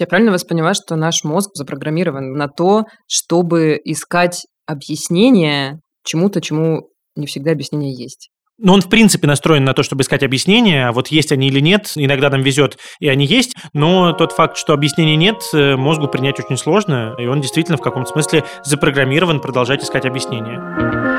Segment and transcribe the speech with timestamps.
[0.00, 6.88] Я правильно вас поняла, что наш мозг запрограммирован на то, чтобы искать объяснение чему-то, чему
[7.16, 8.30] не всегда объяснение есть?
[8.56, 11.60] Но он, в принципе, настроен на то, чтобы искать объяснения, а вот есть они или
[11.60, 16.08] нет, иногда нам везет, и они есть, но тот факт, что объяснений нет, э, мозгу
[16.08, 21.09] принять очень сложно, и он действительно в каком-то смысле запрограммирован продолжать искать объяснения.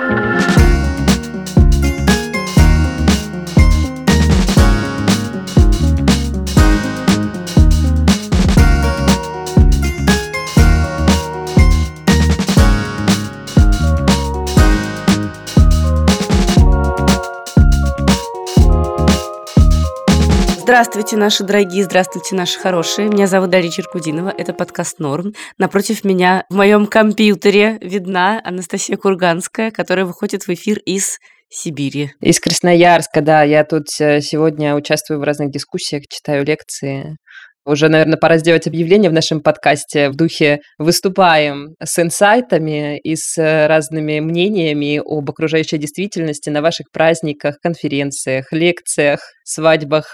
[20.82, 23.08] Здравствуйте, наши дорогие, здравствуйте, наши хорошие.
[23.08, 25.36] Меня зовут Дарья Черкудинова, это подкаст «Норм».
[25.60, 32.14] Напротив меня в моем компьютере видна Анастасия Курганская, которая выходит в эфир из Сибири.
[32.20, 33.44] Из Красноярска, да.
[33.44, 37.16] Я тут э, сегодня участвую в разных дискуссиях, читаю лекции.
[37.64, 43.38] Уже, наверное, пора сделать объявление в нашем подкасте в духе «Выступаем с инсайтами и с
[43.38, 50.08] э, разными мнениями об окружающей действительности на ваших праздниках, конференциях, лекциях, свадьбах,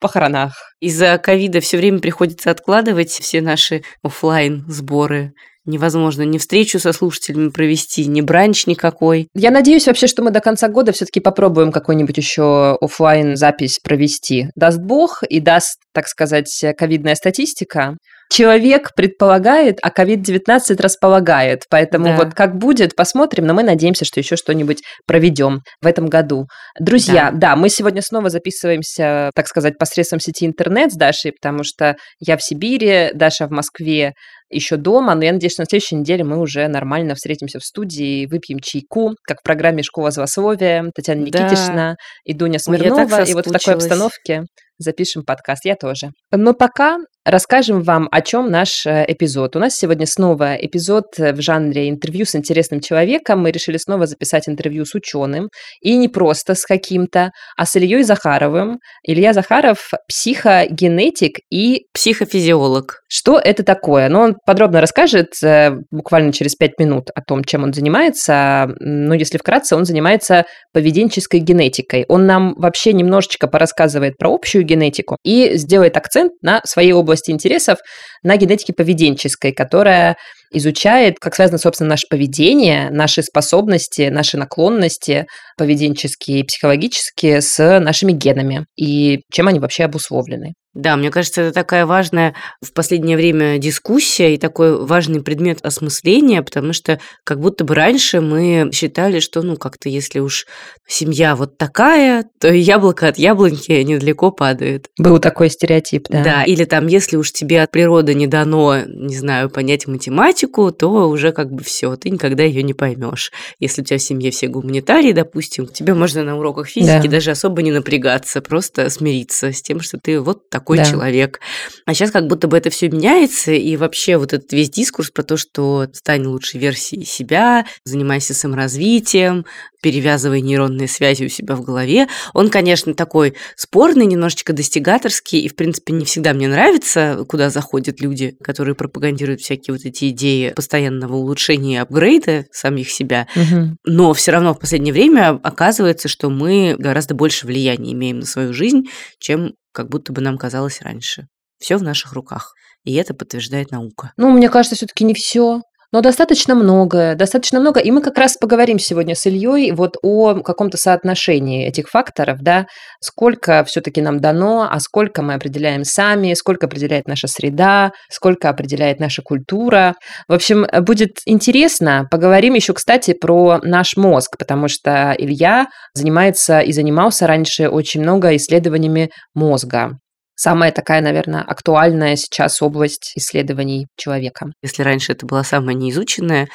[0.00, 0.54] похоронах.
[0.80, 5.32] Из-за ковида все время приходится откладывать все наши офлайн сборы
[5.66, 9.28] невозможно ни встречу со слушателями провести, ни бранч никакой.
[9.34, 14.48] Я надеюсь вообще, что мы до конца года все-таки попробуем какой-нибудь еще офлайн запись провести.
[14.54, 17.96] Даст Бог и даст, так сказать, ковидная статистика
[18.30, 21.64] человек предполагает, а COVID-19 располагает.
[21.68, 22.16] Поэтому да.
[22.16, 26.46] вот как будет, посмотрим, но мы надеемся, что еще что-нибудь проведем в этом году.
[26.78, 27.50] Друзья, да.
[27.50, 32.36] да, мы сегодня снова записываемся, так сказать, посредством сети интернет с Дашей, потому что я
[32.36, 34.14] в Сибири, Даша в Москве,
[34.48, 38.26] еще дома, но я надеюсь, что на следующей неделе мы уже нормально встретимся в студии,
[38.26, 41.96] выпьем чайку, как в программе «Школа злословия», Татьяна Никитична да.
[42.24, 43.16] и Дуня Смирнова.
[43.16, 44.42] Ой, и вот в такой обстановке
[44.78, 45.64] запишем подкаст.
[45.64, 46.10] Я тоже.
[46.32, 49.56] Но пока расскажем вам, о чем наш э, эпизод.
[49.56, 53.40] У нас сегодня снова эпизод э, в жанре интервью с интересным человеком.
[53.40, 55.48] Мы решили снова записать интервью с ученым.
[55.80, 58.78] И не просто с каким-то, а с Ильей Захаровым.
[59.02, 61.84] Илья Захаров– психогенетик и…
[61.92, 63.00] Психофизиолог.
[63.08, 64.08] Что это такое?
[64.08, 68.68] Ну, он подробно расскажет э, буквально через пять минут о том, чем он занимается.
[68.80, 72.06] Но если вкратце, он занимается поведенческой генетикой.
[72.08, 77.78] Он нам вообще немножечко порассказывает про общую генетику и сделает акцент на своей области интересов,
[78.22, 80.16] на генетике поведенческой, которая
[80.50, 88.12] изучает, как связано, собственно, наше поведение, наши способности, наши наклонности поведенческие и психологические с нашими
[88.12, 90.54] генами и чем они вообще обусловлены.
[90.72, 92.34] Да, мне кажется, это такая важная
[92.64, 98.20] в последнее время дискуссия и такой важный предмет осмысления, потому что как будто бы раньше
[98.20, 100.46] мы считали, что, ну, как-то если уж
[100.86, 104.86] семья вот такая, то яблоко от яблоньки недалеко падает.
[104.96, 106.22] Был такой стереотип, да.
[106.22, 111.08] Да, или там, если уж тебе от природы не дано, не знаю, понять математику, то
[111.08, 113.32] уже как бы все, ты никогда ее не поймешь.
[113.58, 117.08] Если у тебя в семье все гуманитарии, допустим, тебе можно на уроках физики да.
[117.08, 120.84] даже особо не напрягаться, просто смириться с тем, что ты вот так такой да.
[120.84, 121.40] человек.
[121.86, 125.22] А сейчас как будто бы это все меняется, и вообще вот этот весь дискурс про
[125.22, 129.46] то, что стань лучшей версией себя, занимайся саморазвитием,
[129.82, 135.56] перевязывай нейронные связи у себя в голове, он, конечно, такой спорный, немножечко достигаторский, и, в
[135.56, 141.16] принципе, не всегда мне нравится, куда заходят люди, которые пропагандируют всякие вот эти идеи постоянного
[141.16, 143.26] улучшения и апгрейда самих себя.
[143.34, 143.76] Угу.
[143.84, 148.52] Но все равно в последнее время оказывается, что мы гораздо больше влияния имеем на свою
[148.52, 148.84] жизнь,
[149.18, 151.26] чем как будто бы нам казалось раньше.
[151.58, 152.54] Все в наших руках.
[152.84, 154.12] И это подтверждает наука.
[154.16, 155.60] Ну, мне кажется, все-таки не все.
[155.92, 157.80] Но достаточно многое, достаточно много.
[157.80, 162.66] И мы как раз поговорим сегодня с Ильей вот о каком-то соотношении этих факторов, да,
[163.00, 169.00] сколько все-таки нам дано, а сколько мы определяем сами, сколько определяет наша среда, сколько определяет
[169.00, 169.94] наша культура.
[170.28, 172.06] В общем, будет интересно.
[172.10, 178.36] Поговорим еще, кстати, про наш мозг, потому что Илья занимается и занимался раньше очень много
[178.36, 179.98] исследованиями мозга
[180.40, 184.46] самая такая, наверное, актуальная сейчас область исследований человека.
[184.62, 186.48] Если раньше это была самая неизученная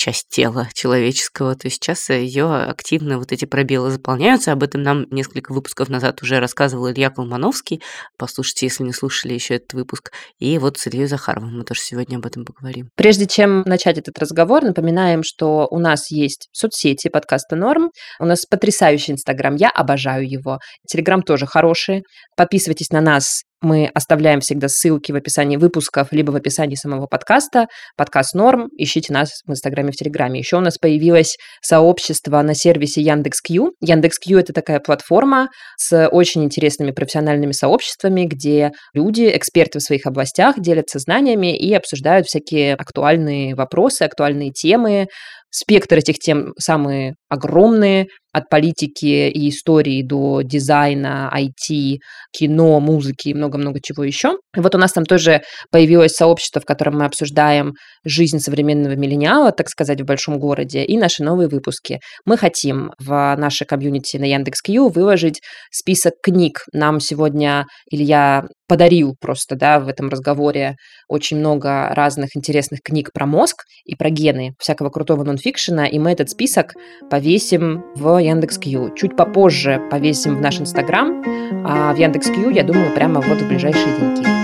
[0.00, 4.52] часть тела человеческого, то сейчас ее активно вот эти пробелы заполняются.
[4.52, 7.82] Об этом нам несколько выпусков назад уже рассказывал Илья Колмановский.
[8.16, 10.12] Послушайте, если не слушали еще этот выпуск.
[10.38, 12.88] И вот с Ильей Захаровым мы тоже сегодня об этом поговорим.
[12.96, 17.90] Прежде чем начать этот разговор, напоминаем, что у нас есть соцсети подкаста «Норм».
[18.18, 20.60] У нас потрясающий Инстаграм, я обожаю его.
[20.88, 22.04] Телеграм тоже хороший.
[22.36, 27.66] Подписывайтесь на нас Мы оставляем всегда ссылки в описании выпусков, либо в описании самого подкаста.
[27.94, 28.70] Подкаст Норм.
[28.78, 30.40] Ищите нас в Инстаграме, в Телеграме.
[30.40, 33.74] Еще у нас появилось сообщество на сервисе Яндекс.Кью.
[33.82, 40.58] Яндекс.Кью– это такая платформа с очень интересными профессиональными сообществами, где люди, эксперты в своих областях,
[40.58, 45.08] делятся знаниями и обсуждают всякие актуальные вопросы, актуальные темы,
[45.52, 51.98] Спектр этих тем самые огромные, от политики и истории до дизайна, IT,
[52.32, 54.36] кино, музыки и много-много чего еще.
[54.56, 57.74] Вот у нас там тоже появилось сообщество, в котором мы обсуждаем
[58.04, 62.00] жизнь современного миллениала, так сказать, в большом городе, и наши новые выпуски.
[62.24, 65.40] Мы хотим в нашей комьюнити на Яндекс.Кью выложить
[65.70, 66.64] список книг.
[66.72, 70.76] Нам сегодня Илья подарил просто, да, в этом разговоре
[71.08, 76.12] очень много разных интересных книг про мозг и про гены, всякого крутого нонфикшена, и мы
[76.12, 76.74] этот список
[77.10, 78.94] повесим в Яндекс.Кью.
[78.94, 81.22] Чуть попозже повесим в наш Инстаграм,
[81.66, 84.40] а в Яндекс.Кью, я думаю, прямо вот в ближайшие деньги.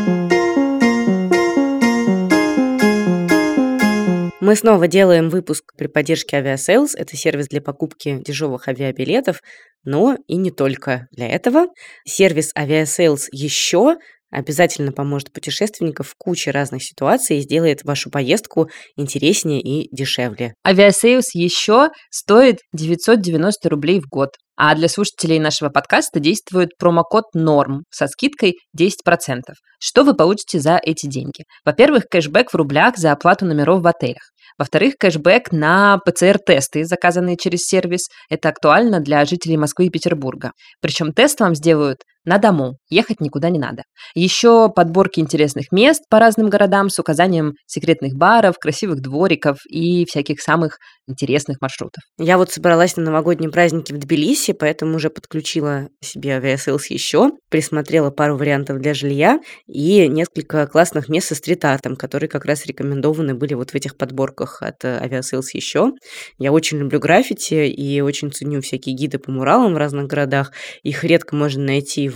[4.46, 6.90] Мы снова делаем выпуск при поддержке Aviasales.
[6.94, 9.40] Это сервис для покупки дешевых авиабилетов,
[9.82, 11.67] но и не только для этого.
[12.05, 13.96] Сервис Aviasales еще
[14.31, 20.55] обязательно поможет путешественникам в куче разных ситуаций и сделает вашу поездку интереснее и дешевле.
[20.67, 24.31] Aviasales еще стоит 990 рублей в год.
[24.58, 29.40] А для слушателей нашего подкаста действует промокод НОРМ со скидкой 10%.
[29.78, 31.44] Что вы получите за эти деньги?
[31.64, 34.31] Во-первых, кэшбэк в рублях за оплату номеров в отелях.
[34.58, 38.08] Во-вторых, кэшбэк на ПЦР-тесты, заказанные через сервис.
[38.31, 40.52] Это актуально для жителей Москвы и Петербурга.
[40.81, 43.84] Причем тест вам сделают на дому, ехать никуда не надо.
[44.14, 50.40] Еще подборки интересных мест по разным городам с указанием секретных баров, красивых двориков и всяких
[50.40, 50.78] самых
[51.08, 52.02] интересных маршрутов.
[52.19, 58.11] Я вот собралась на новогодние праздники в Тбилиси, поэтому уже подключила себе Aviasales еще, присмотрела
[58.11, 59.38] пару вариантов для жилья
[59.69, 64.62] и несколько классных мест со стрит-артом, которые как раз рекомендованы были вот в этих подборках
[64.62, 65.93] от э, Aviasales еще.
[66.38, 70.52] Я очень люблю граффити и очень ценю всякие гиды по муралам в разных городах.
[70.82, 72.15] Их редко можно найти в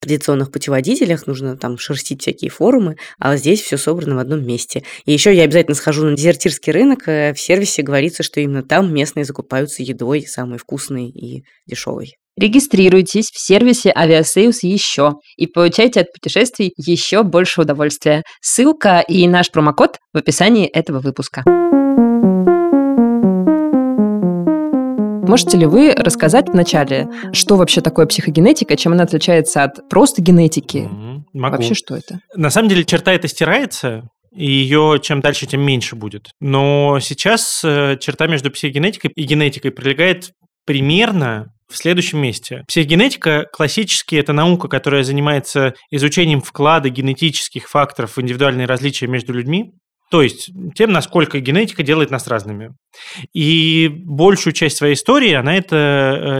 [0.00, 4.82] традиционных путеводителях, нужно там шерстить всякие форумы, а здесь все собрано в одном месте.
[5.04, 8.92] И еще я обязательно схожу на дезертирский рынок, э, в сервисе говорится, что именно там
[8.92, 12.14] местные закупаются едой самой вкусной и дешевой.
[12.38, 18.22] Регистрируйтесь в сервисе Aviasales еще и получайте от путешествий еще больше удовольствия.
[18.40, 21.44] Ссылка и наш промокод в описании этого выпуска.
[25.30, 30.88] Можете ли вы рассказать вначале, что вообще такое психогенетика, чем она отличается от просто генетики?
[31.32, 31.56] Могу.
[31.56, 32.18] Вообще что это?
[32.34, 36.30] На самом деле черта эта стирается, и ее чем дальше, тем меньше будет.
[36.40, 40.32] Но сейчас э, черта между психогенетикой и генетикой пролегает
[40.66, 42.64] примерно в следующем месте.
[42.66, 49.74] Психогенетика классически это наука, которая занимается изучением вклада генетических факторов в индивидуальные различия между людьми.
[50.10, 52.74] То есть тем, насколько генетика делает нас разными.
[53.32, 55.76] И большую часть своей истории она это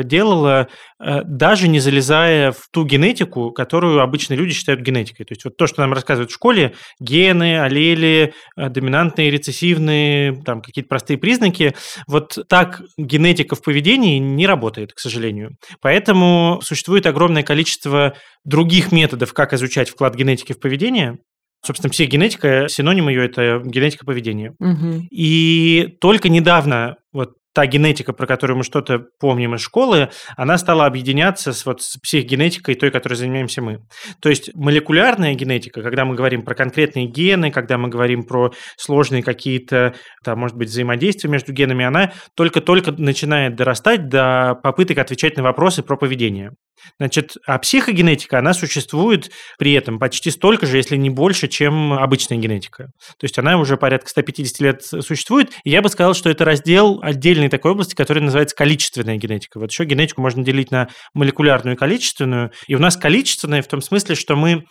[0.01, 0.69] э, делала,
[0.99, 5.25] э, даже не залезая в ту генетику, которую обычные люди считают генетикой.
[5.25, 10.63] То есть вот то, что нам рассказывают в школе, гены, аллели, э, доминантные, рецессивные, там
[10.63, 11.77] какие-то простые признаки,
[12.09, 15.51] вот так генетика в поведении не работает, к сожалению.
[15.81, 18.15] Поэтому существует огромное количество
[18.45, 21.19] других методов, как изучать вклад генетики в поведение,
[21.63, 24.55] Собственно, психогенетика, синоним ее– это генетика поведения.
[24.59, 25.09] Угу.
[25.11, 30.87] И только недавно вот та генетика, про которую мы что-то помним из школы, она стала
[30.87, 33.81] объединяться с, вот, с психогенетикой той, которой занимаемся мы.
[34.21, 39.23] То есть молекулярная генетика, когда мы говорим про конкретные гены, когда мы говорим про сложные
[39.23, 45.43] какие-то, там, может быть, взаимодействия между генами, она только-только начинает дорастать до попыток отвечать на
[45.43, 46.53] вопросы про поведение.
[46.99, 52.39] Значит, а психогенетика, она существует при этом почти столько же, если не больше, чем обычная
[52.39, 52.87] генетика.
[53.19, 55.51] То есть она уже порядка 150 лет существует.
[55.65, 57.01] И я бы сказал, что это раздел
[57.41, 59.59] отдельной такой области, который называется количественная генетика.
[59.59, 62.53] Вот еще генетику можно делить на молекулярную и количественную.
[62.67, 64.65] И у нас количественная в том смысле, что мы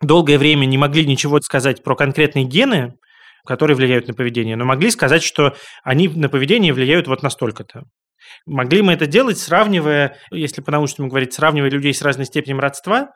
[0.00, 2.94] долгое время не могли ничего сказать про конкретные гены,
[3.46, 7.82] которые влияют на поведение, но могли сказать, что они на поведение влияют вот настолько-то.
[8.46, 13.10] Могли мы это делать, сравнивая, если по-научному говорить, сравнивая людей с разной степенью родства,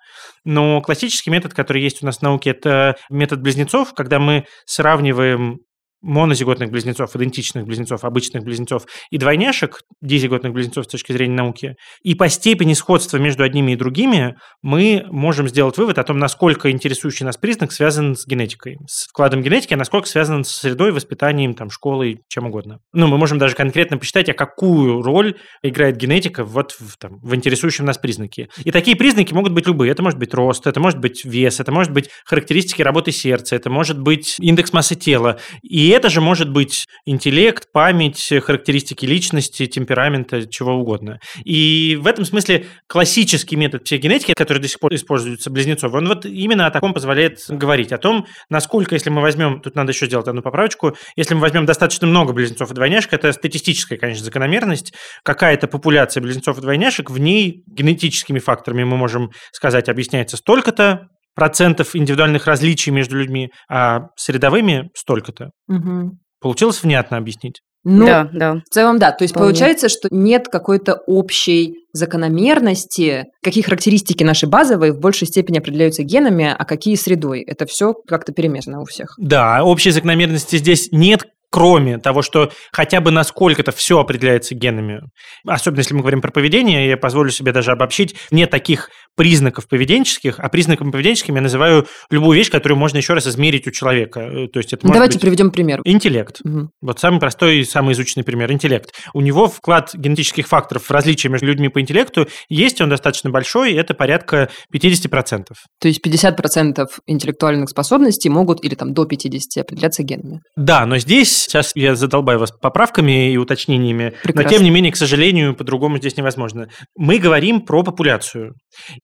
[0.45, 5.61] но классический метод, который есть у нас в науке, это метод близнецов, когда мы сравниваем
[6.01, 11.75] монозиготных близнецов, идентичных близнецов, обычных близнецов и двойняшек, дизиготных близнецов с точки зрения науки.
[12.03, 16.71] И по степени сходства между одними и другими мы можем сделать вывод о том, насколько
[16.71, 21.55] интересующий нас признак связан с генетикой, с вкладом генетики, а насколько связан с средой, воспитанием,
[21.55, 22.79] там, школой, чем угодно.
[22.93, 27.35] Ну, мы можем даже конкретно посчитать, а какую роль играет генетика вот в, там, в
[27.35, 28.49] интересующем нас признаке.
[28.65, 29.93] И такие признаки могут быть любые.
[29.93, 33.71] Это может быть рост, это может быть вес, это может быть характеристики работы сердца, это
[33.71, 35.39] может быть индекс массы тела.
[35.63, 41.21] И это же может быть интеллект, память, характеристики личности, темперамента, чего угодно.
[41.45, 46.27] И в этом смысле классический метод психогенетики, который до сих пор используется близнецов, он вот
[46.27, 50.29] именно о таком позволяет говорить, о том, насколько, если мы возьмем, тут надо еще сделать
[50.29, 54.93] одну поправочку, если мы возьмем достаточно много близнецов и двойняшек, это статистическая, конечно, закономерность,
[55.23, 61.95] какая-то популяция близнецов и двойняшек, в ней генетическими факторами мы можем сказать, объясняется столько-то, процентов
[61.95, 65.51] индивидуальных различий между людьми, а с рядовыми столько-то.
[65.69, 66.19] Угу.
[66.41, 67.61] Получилось внятно объяснить?
[67.85, 68.55] Ну, да, да.
[68.55, 69.13] В целом, да.
[69.13, 69.53] То есть Вполне.
[69.53, 76.55] получается, что нет какой-то общей закономерности, какие характеристики наши базовые в большей степени определяются генами,
[76.57, 77.43] а какие средой.
[77.43, 79.15] Это все как-то перемешано у всех.
[79.19, 85.03] Да, общей закономерности здесь нет, кроме того, что хотя бы насколько-то все определяется генами,
[85.47, 90.39] особенно если мы говорим про поведение, я позволю себе даже обобщить, нет таких признаков поведенческих,
[90.39, 94.21] а признаком поведенческим я называю любую вещь, которую можно еще раз измерить у человека.
[94.21, 95.81] Э, то есть это Давайте быть приведем пример.
[95.85, 96.41] Интеллект.
[96.45, 96.71] Угу.
[96.81, 98.51] Вот самый простой и самый изученный пример.
[98.53, 98.95] Интеллект.
[99.15, 103.75] У него вклад генетических факторов в различия между людьми по интеллекту есть, он достаточно большой,
[103.75, 105.47] это порядка 50%.
[105.81, 110.41] То есть 50% интеллектуальных способностей могут, или там до 50, определяться генами.
[110.57, 114.43] Да, но здесь, сейчас я задолбаю вас поправками и уточнениями, Прекрасно.
[114.43, 116.69] но тем не менее, к сожалению, по-другому здесь невозможно.
[116.97, 118.55] Мы говорим про популяцию.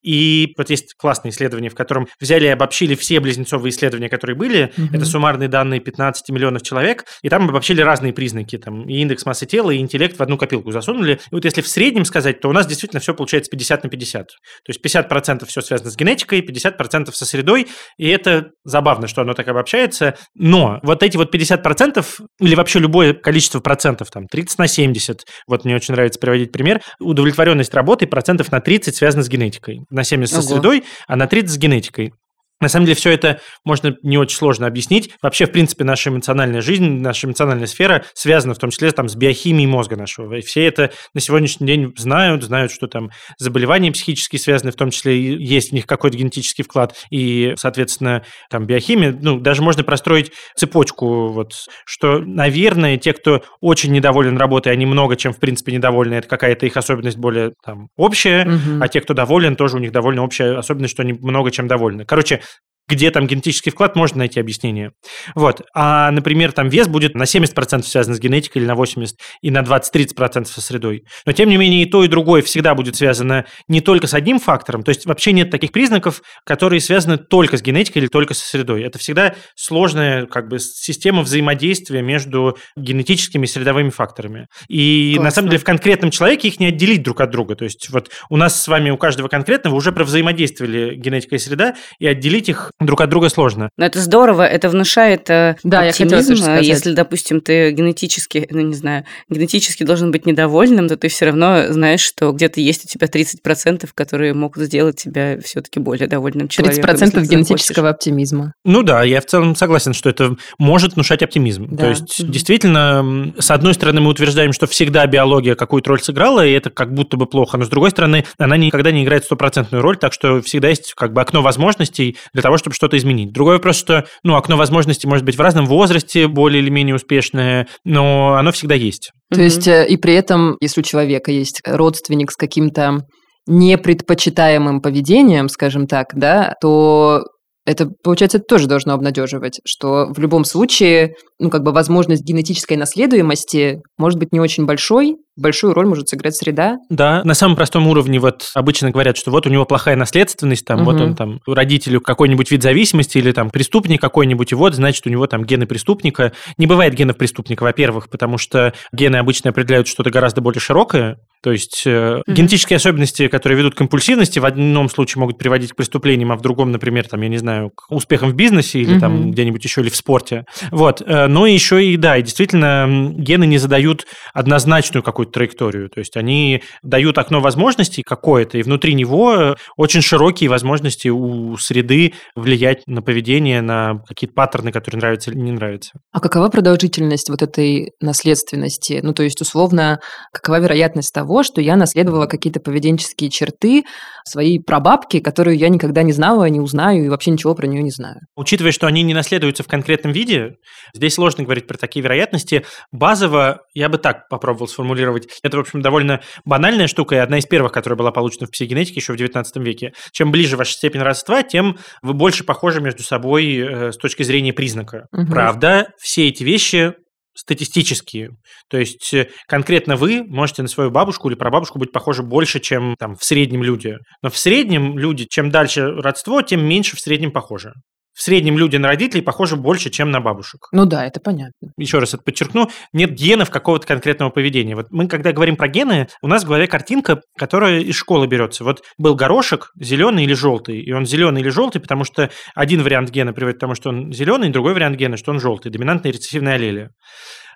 [0.03, 4.73] И вот есть классное исследование, в котором взяли и обобщили все близнецовые исследования, которые были.
[4.77, 4.89] Угу.
[4.97, 7.05] Это суммарные данные 15 миллионов человек.
[7.23, 8.59] И там обобщили разные признаки.
[8.59, 11.15] Там и индекс массы тела, и интеллект в одну копилку засунули.
[11.15, 14.27] И вот если в среднем сказать, то у нас действительно все получается 50 на 50.
[14.27, 14.35] То
[14.69, 17.69] есть 50% все связано с генетикой, 50% со средой.
[17.99, 20.17] И это забавно, что оно так обобщается.
[20.35, 22.05] Но вот эти вот 50%
[22.41, 26.81] или вообще любое количество процентов, там 30 на 70, вот мне очень нравится приводить пример,
[27.01, 30.43] удовлетворенность работы процентов на 30 связана с генетикой на 70 Ого.
[30.43, 32.13] со средой, а на 30 с генетикой.
[32.61, 35.11] На самом деле все это можно не очень сложно объяснить.
[35.21, 39.17] Вообще, в принципе, наша эмоциональная жизнь, наша эмоциональная сфера связана в том числе там, с
[39.17, 40.35] биохимией мозга нашего.
[40.35, 44.91] И все это на сегодняшний день знают, знают, что там заболевания психические связаны, в том
[44.91, 46.95] числе есть в них какой-то генетический вклад.
[47.11, 51.53] И, соответственно, там биохимия, ну, даже можно простроить цепочку, вот,
[51.85, 56.67] что, наверное, те, кто очень недоволен работой, они много чем, в принципе, недовольны, это какая-то
[56.67, 58.81] их особенность более там общая, угу.
[58.83, 62.05] а те, кто доволен, тоже у них довольно общая особенность, что они много чем довольны.
[62.05, 62.41] Короче,
[62.89, 64.93] где там генетический вклад, можно найти объяснение.
[65.35, 65.63] Вот.
[65.75, 69.61] А, например, там вес будет на 70% связан с генетикой или на 80%, и на
[69.61, 71.05] 20-30% со средой.
[71.25, 74.39] Но, тем не менее, и то, и другое всегда будет связано не только с одним
[74.39, 78.47] фактором, то есть вообще нет таких признаков, которые связаны только с генетикой или только со
[78.47, 78.83] средой.
[78.83, 84.49] Это всегда сложная как бы система взаимодействия между генетическими и средовыми факторами.
[84.69, 85.25] И Классно.
[85.25, 87.55] на самом деле в конкретном человеке их не отделить друг от друга.
[87.55, 91.75] То есть вот у нас с вами, у каждого конкретного уже провзаимодействовали генетика и среда,
[91.99, 93.71] и отделить их друг от друга сложно.
[93.77, 96.35] Но это здорово, это внушает э, да, оптимизм.
[96.35, 101.27] Я Если, допустим, ты генетически, ну не знаю, генетически должен быть недовольным, то ты все
[101.27, 106.49] равно знаешь, что где-то есть у тебя 30%, которые могут сделать тебя все-таки более довольным
[106.49, 106.91] человеком.
[106.91, 108.55] 30% генетического оптимизма.
[108.65, 111.69] Ну да, я в целом согласен, что это может внушать оптимизм.
[111.71, 111.85] Да.
[111.85, 112.33] То есть, угу.
[112.33, 116.93] действительно, с одной стороны, мы утверждаем, что всегда биология какую-то роль сыграла, и это как
[116.93, 120.43] будто бы плохо, но с другой стороны, она никогда не играет стопроцентную роль, так что
[120.43, 123.33] всегда есть как бы окно возможностей для того, чтобы что-то изменить.
[123.33, 127.69] Другой вопрос, что ну, окно возможностей может быть в разном возрасте, более или менее успешное,
[127.85, 129.13] но оно всегда есть.
[129.31, 133.01] То mm есть э, и при этом, если у человека есть родственник с каким-то
[133.47, 137.23] непредпочитаемым поведением, скажем так, да, то
[137.67, 142.77] это, получается, это тоже должно обнадеживать, что в любом случае, ну, как бы возможность генетической
[142.77, 146.79] наследуемости может быть не очень большой, большую роль может сыграть среда.
[146.89, 150.83] Да, на самом простом уровне вот обычно говорят, что вот у него плохая наследственность, там,
[150.83, 150.93] угу.
[150.93, 155.11] вот он там родителю какой-нибудь вид зависимости или там преступник какой-нибудь, и вот, значит, у
[155.11, 156.33] него там гены преступника.
[156.59, 161.53] Не бывает генов преступника, во-первых, потому что гены обычно определяют что-то гораздо более широкое, то
[161.53, 162.23] есть mm-hmm.
[162.27, 166.41] генетические особенности, которые ведут к импульсивности, в одном случае могут приводить к преступлениям, а в
[166.41, 169.01] другом, например, там, я не знаю, к успехам в бизнесе или mm-hmm.
[169.01, 170.47] там где-нибудь еще или в спорте.
[170.71, 171.03] Вот.
[171.03, 175.89] Э, но еще и, да, и действительно, гены не задают однозначную какую какую-то траекторию.
[175.89, 182.15] То есть они дают окно возможностей какое-то, и внутри него очень широкие возможности у среды
[182.35, 185.93] влиять на поведение, на какие-то паттерны, которые нравятся или не нравятся.
[186.13, 189.01] А какова продолжительность вот этой наследственности?
[189.03, 190.01] Ну, то есть, условно,
[190.33, 193.85] какова вероятность того, что я наследовала какие-то поведенческие черты
[194.27, 197.91] своей прабабки, которую я никогда не знала, не узнаю и вообще ничего про нее не
[197.91, 198.17] знаю?
[198.37, 200.57] Учитывая, что они не наследуются в конкретном виде,
[200.95, 202.65] здесь сложно говорить про такие вероятности.
[202.93, 205.14] Базово я бы так попробовал сформулировать.
[205.43, 209.01] Это, в общем, довольно банальная штука и одна из первых, которая была получена в психогенетике
[209.01, 209.93] еще в 19 веке.
[210.13, 214.53] Чем ближе ваша степень родства, тем вы больше похожи между собой э, с точки зрения
[214.53, 215.07] признака.
[215.13, 215.27] Угу.
[215.31, 216.95] Правда, все эти вещи
[217.37, 218.31] статистические.
[218.71, 222.95] То есть э, конкретно вы можете на свою бабушку или прабабушку быть похожи больше, чем
[222.99, 223.97] там в среднем люди.
[224.23, 227.73] Но в среднем люди, чем дальше родство, тем меньше в среднем похожи
[228.15, 230.69] в среднем люди на родителей похожи больше, чем на бабушек.
[230.73, 231.73] Ну да, это понятно.
[231.77, 234.77] Еще раз это подчеркну, нет генов какого-то конкретного поведения.
[234.77, 238.65] Вот мы, когда говорим про гены, у нас в голове картинка, которая из школы берется.
[238.65, 243.11] Вот был горошек, зеленый или желтый, и он зеленый или желтый, потому что один вариант
[243.11, 246.55] гена приводит к тому, что он зеленый, другой вариант гена, что он желтый, доминантная рецессивная
[246.55, 246.93] аллелия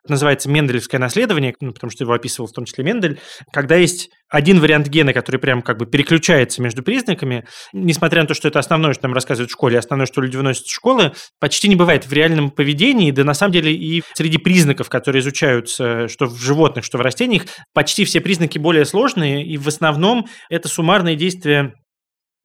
[0.07, 3.19] называется Мендельевское наследование, ну, потому что его описывал в том числе Мендель,
[3.53, 8.35] когда есть один вариант гена, который прям как бы переключается между признаками, несмотря на то,
[8.35, 11.69] что это основное, что нам рассказывают в школе, основное, что люди выносят из школы, почти
[11.69, 16.27] не бывает в реальном поведении, да на самом деле и среди признаков, которые изучаются, что
[16.27, 21.17] в животных, что в растениях, почти все признаки более сложные, и в основном это суммарные
[21.17, 21.75] действия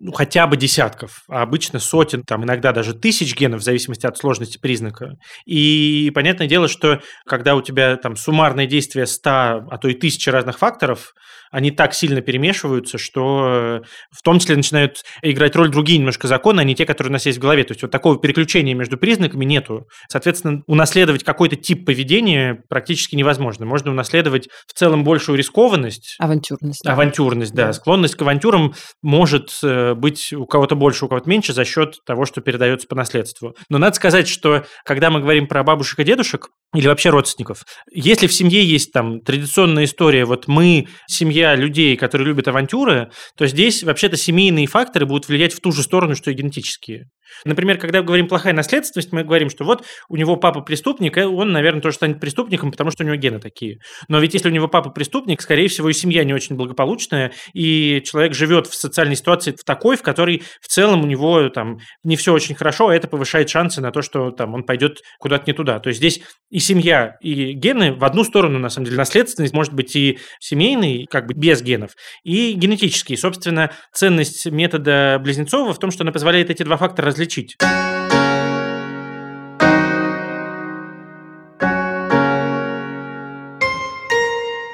[0.04, 4.18] ну, хотя бы десятков, а обычно сотен, там иногда даже тысяч генов, в зависимости от
[4.18, 5.14] сложности признака.
[5.46, 10.30] И понятное дело, что когда у тебя там суммарное действие 100, а то и тысячи
[10.30, 11.14] разных факторов,
[11.54, 16.64] они так сильно перемешиваются, что в том числе начинают играть роль другие немножко законы, а
[16.64, 17.64] не те, которые у нас есть в голове.
[17.64, 19.88] То есть вот такого переключения между признаками нету.
[20.10, 23.68] Соответственно, унаследовать какой-то тип поведения практически невозможно.
[23.68, 26.16] Можно унаследовать в целом большую рискованность.
[26.18, 26.88] Авантюрность.
[26.88, 27.68] Авантюрность, да.
[27.68, 27.74] да.
[27.74, 32.26] Склонность к авантюрам может э, быть у кого-то больше, у кого-то меньше за счет того,
[32.26, 33.56] что передается по наследству.
[33.70, 37.64] Но надо сказать, что когда мы говорим про бабушек и дедушек, или вообще родственников.
[37.92, 43.46] Если в семье есть там традиционная история, вот мы, семья людей, которые любят авантюры, то
[43.46, 47.10] здесь вообще-то семейные факторы будут влиять в ту же сторону, что и генетические.
[47.46, 51.22] Например, когда мы говорим плохая наследственность, мы говорим, что вот у него папа преступник, и
[51.22, 53.80] он, наверное, тоже станет преступником, потому что у него гены такие.
[54.08, 58.02] Но ведь если у него папа преступник, скорее всего, и семья не очень благополучная, и
[58.06, 62.16] человек живет в социальной ситуации в такой, в которой в целом у него там не
[62.16, 65.54] все очень хорошо, а это повышает шансы на то, что там он пойдет куда-то не
[65.54, 65.80] туда.
[65.80, 69.74] То есть здесь и семья, и гены в одну сторону, на самом деле, наследственность может
[69.74, 71.92] быть и семейный, как бы без генов,
[72.24, 73.18] и генетический.
[73.18, 77.58] Собственно, ценность метода Близнецова в том, что она позволяет эти два фактора различить.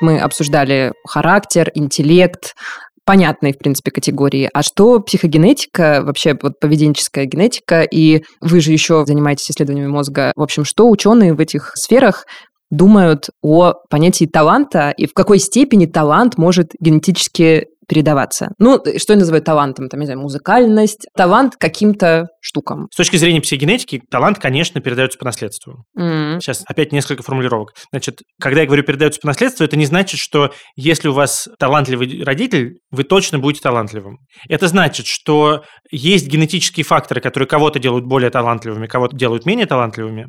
[0.02, 2.56] Мы обсуждали характер, интеллект,
[3.04, 4.50] понятные, в принципе, категории.
[4.54, 10.32] А что психогенетика, вообще вот поведенческая генетика, и вы же еще занимаетесь исследованиями мозга.
[10.36, 12.26] В общем, что ученые в этих сферах
[12.70, 18.50] думают о понятии таланта и в какой степени талант может генетически передаваться.
[18.60, 19.90] Ну, что я называю талантом?
[19.90, 22.88] Там, не знаю, музыкальность, талант каким-то штукам.
[22.94, 25.84] С точки зрения психогенетики, талант, конечно, передается по наследству.
[25.98, 26.40] Mm.
[26.40, 27.74] Сейчас опять несколько формулировок.
[27.92, 32.24] Значит, когда я говорю передается по наследству, это не значит, что если у вас талантливый
[32.24, 34.20] родитель, вы точно будете талантливым.
[34.48, 40.28] Это значит, что есть генетические факторы, которые кого-то делают более талантливыми, кого-то делают менее талантливыми.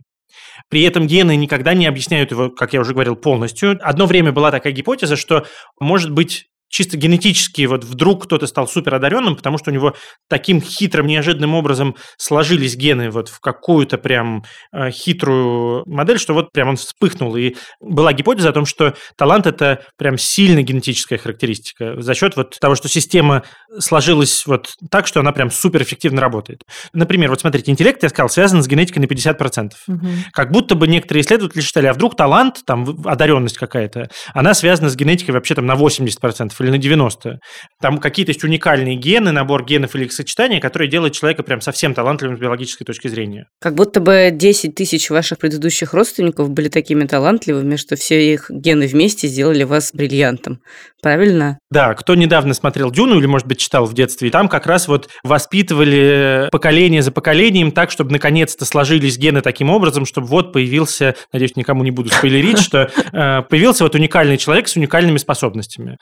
[0.68, 3.78] При этом гены никогда не объясняют его, как я уже говорил, полностью.
[3.82, 5.46] Одно время была такая гипотеза, что
[5.80, 9.94] может быть чисто генетически вот вдруг кто-то стал супер одаренным, потому что у него
[10.28, 16.52] таким хитрым, неожиданным образом сложились гены вот в какую-то прям э, хитрую модель, что вот
[16.52, 17.36] прям он вспыхнул.
[17.36, 22.56] И была гипотеза о том, что талант– это прям сильно генетическая характеристика за счет вот
[22.60, 23.42] того, что система
[23.78, 26.62] сложилась вот так, что она прям супер эффективно работает.
[26.92, 29.70] Например, вот смотрите, интеллект, я сказал, связан с генетикой на 50%.
[29.88, 30.06] Угу.
[30.32, 34.96] Как будто бы некоторые исследователи считали, а вдруг талант, там одаренность какая-то, она связана с
[34.96, 37.38] генетикой вообще там на 80% или на 90.
[37.80, 41.94] Там какие-то есть уникальные гены, набор генов или их сочетания, которые делают человека прям совсем
[41.94, 43.46] талантливым с биологической точки зрения.
[43.60, 48.86] Как будто бы 10 тысяч ваших предыдущих родственников были такими талантливыми, что все их гены
[48.86, 50.60] вместе сделали вас бриллиантом.
[51.02, 51.58] Правильно?
[51.70, 55.08] Да, кто недавно смотрел «Дюну» или, может быть, читал в детстве, там как раз вот
[55.22, 61.56] воспитывали поколение за поколением так, чтобы наконец-то сложились гены таким образом, чтобы вот появился, надеюсь,
[61.56, 65.96] никому не буду спойлерить, что э, появился вот уникальный человек с уникальными способностями.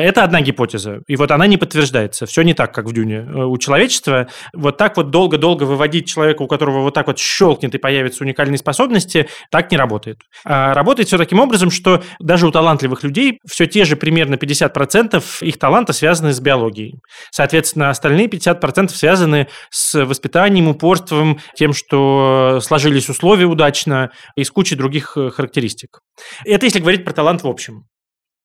[0.00, 1.02] Это одна гипотеза.
[1.06, 2.26] И вот она не подтверждается.
[2.26, 3.26] Все не так, как в Дюне.
[3.28, 7.74] Э, у человечества вот так вот долго-долго выводить человека, у которого вот так вот щелкнет
[7.74, 10.20] и появятся уникальные способности, так не работает.
[10.44, 15.22] А работает все таким образом, что даже у талантливых людей все те же примерно 50%
[15.40, 17.00] их таланта связаны с биологией.
[17.30, 24.76] Соответственно, остальные 50% связаны с воспитанием, упорством, тем, что сложились условия удачно и с кучей
[24.76, 26.00] других э, характеристик.
[26.44, 27.84] Это если говорить про талант в общем.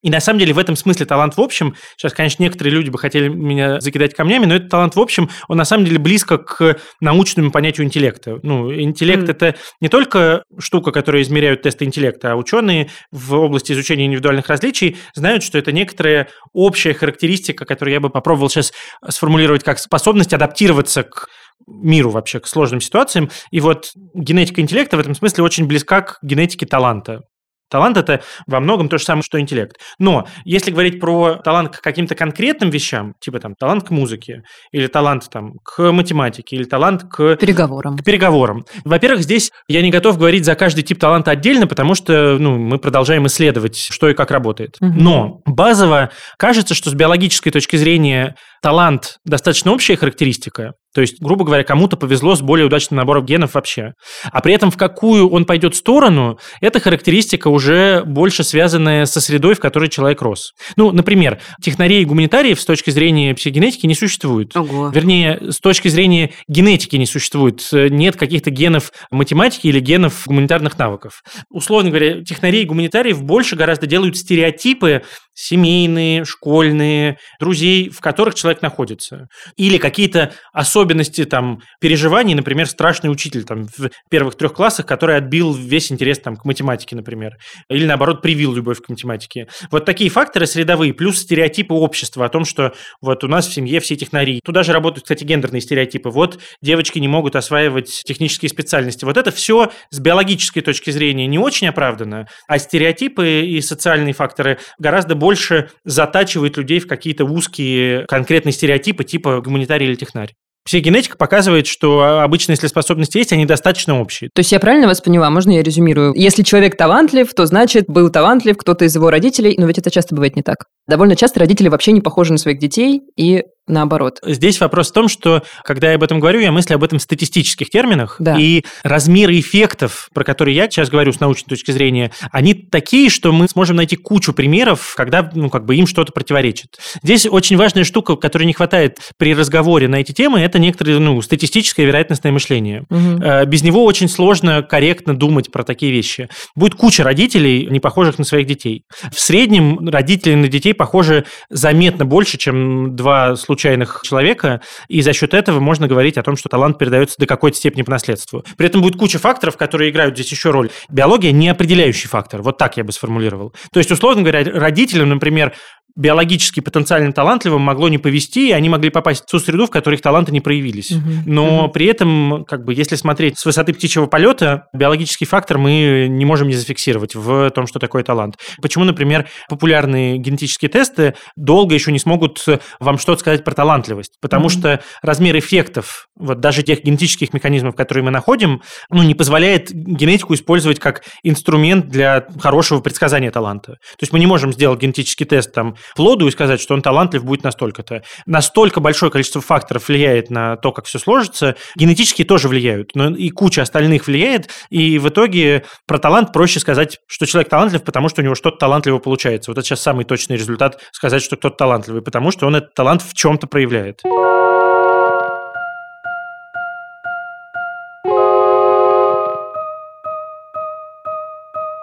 [0.03, 2.99] И на самом деле в этом смысле талант в общем, сейчас, конечно, некоторые люди бы
[2.99, 6.79] хотели меня закидать камнями, но этот талант в общем, он на самом деле близко к
[7.01, 8.39] научному понятию интеллекта.
[8.43, 9.31] Ну, интеллект mm.
[9.31, 14.97] это не только штука, которая измеряют тесты интеллекта, а ученые в области изучения индивидуальных различий
[15.15, 18.73] знают, что это некоторая общая характеристика, которую я бы попробовал сейчас
[19.10, 21.27] сформулировать как способность адаптироваться к
[21.65, 23.29] миру вообще, к сложным ситуациям.
[23.51, 27.21] И вот генетика интеллекта в этом смысле очень близка к генетике таланта.
[27.69, 29.77] Талант– это во многом то же самое, что интеллект.
[29.99, 34.88] Но если говорить про талант к каким-то конкретным вещам, типа там талант к музыке, или
[34.88, 37.36] талант там к математике, или талант к...
[37.36, 37.97] Переговорам.
[37.97, 38.65] К переговорам.
[38.86, 42.77] Во-первых, здесь я не готов говорить за каждый тип таланта отдельно, потому что ну, мы
[42.80, 44.77] продолжаем исследовать, что и как работает.
[44.80, 44.91] Угу.
[44.93, 51.45] Но базово кажется, что с биологической точки зрения талант достаточно общая характеристика, то есть, грубо
[51.45, 53.93] говоря, кому-то повезло с более удачным набором генов вообще.
[54.32, 59.56] А при этом в какую он пойдет сторону, эта характеристика уже больше связанная со средой,
[59.56, 60.54] в которой человек рос.
[60.76, 64.56] Ну, например, технарей и гуманитариев с точки зрения психогенетики не существует.
[64.56, 64.89] Ого.
[64.89, 67.67] Вернее, с точки зрения генетики не существует.
[67.71, 71.21] Нет каких-то генов математики или генов гуманитарных навыков.
[71.50, 75.04] Условно говоря, технарей и гуманитариев больше гораздо делают стереотипы
[75.38, 79.28] семейные, школьные, друзей, в которых человек находится.
[79.56, 85.54] Или какие-то особенности там переживаний, например, страшный учитель там в первых трех классах, который отбил
[85.54, 87.34] весь интерес там к математике, например.
[87.69, 89.47] Или наоборот привил любовь к математике.
[89.69, 93.80] Вот такие факторы средовые, плюс стереотипы общества о том, что вот у нас в семье
[93.80, 94.41] все технари.
[94.43, 96.10] Туда же работают, кстати, гендерные стереотипы.
[96.10, 99.06] Вот девочки не могут осваивать технические специальности.
[99.06, 104.58] Вот это все с биологической точки зрения не очень оправдано, а стереотипы и социальные факторы
[104.80, 110.33] гораздо больше больше затачивает людей в какие-то узкие конкретные стереотипы типа гуманитарий или технарь.
[110.63, 114.29] Психогенетика показывает, что обычно, если способности есть, они достаточно общие.
[114.33, 115.29] То есть я правильно вас поняла?
[115.29, 116.13] Можно я резюмирую?
[116.13, 120.15] Если человек талантлив, то значит, был талантлив кто-то из его родителей, но ведь это часто
[120.15, 120.65] бывает не так.
[120.87, 124.19] Довольно часто родители вообще не похожи на своих детей, и наоборот.
[124.23, 127.01] Здесь вопрос в том, что когда я об этом говорю, я мыслю об этом в
[127.01, 128.38] статистических терминах, да.
[128.38, 133.32] и размеры эффектов, про которые я сейчас говорю с научной точки зрения, они такие, что
[133.32, 136.77] мы сможем найти кучу примеров, когда ну, как бы им что-то противоречит.
[137.03, 141.21] Здесь очень важная штука, которой не хватает при разговоре на эти темы, это некоторое ну,
[141.21, 142.86] статистическое вероятностное мышление.
[142.89, 143.45] Угу.
[143.47, 146.30] Без него очень сложно корректно думать про такие вещи.
[146.56, 148.84] Будет куча родителей, не похожих на своих детей.
[149.12, 155.13] В среднем родители на детей похожи заметно больше, чем два случая случайных человека, и за
[155.13, 158.45] счет этого можно говорить о том, что талант передается до какой-то степени по наследству.
[158.55, 160.69] При этом будет куча факторов, которые играют здесь еще роль.
[160.89, 163.53] Биология не определяющий фактор, вот так я бы сформулировал.
[163.71, 165.53] То есть, условно говоря, родителям, например,
[165.97, 169.95] биологически потенциально талантливым могло не повести, и они могли попасть в ту среду, в которой
[169.95, 170.91] их таланты не проявились.
[170.91, 171.01] Угу.
[171.25, 171.71] Но угу.
[171.71, 176.47] при этом, как бы, если смотреть с высоты птичьего полета, биологический фактор мы не можем
[176.47, 178.38] не зафиксировать в том, что такое талант.
[178.62, 182.45] Почему, например, популярные генетические тесты долго еще не смогут
[182.79, 184.13] вам что-то сказать про талантливость?
[184.21, 184.51] Потому угу.
[184.51, 190.36] что размер эффектов, вот даже тех генетических механизмов, которые мы находим, ну, не позволяет генетику
[190.36, 193.73] использовать как инструмент для хорошего предсказания таланта.
[193.73, 197.23] То есть мы не можем сделать генетический тест там плоду и сказать, что он талантлив
[197.23, 198.04] будет настолько-то.
[198.26, 201.56] Настолько большое количество факторов влияет на то, как все сложится.
[201.76, 204.50] Генетические тоже влияют, но и куча остальных влияет.
[204.69, 208.58] И в итоге про талант проще сказать, что человек талантлив, потому что у него что-то
[208.58, 209.52] талантливо получается.
[209.52, 213.02] Вот это сейчас самый точный результат сказать, что кто-то талантливый, потому что он этот талант
[213.02, 214.02] в чем-то проявляет.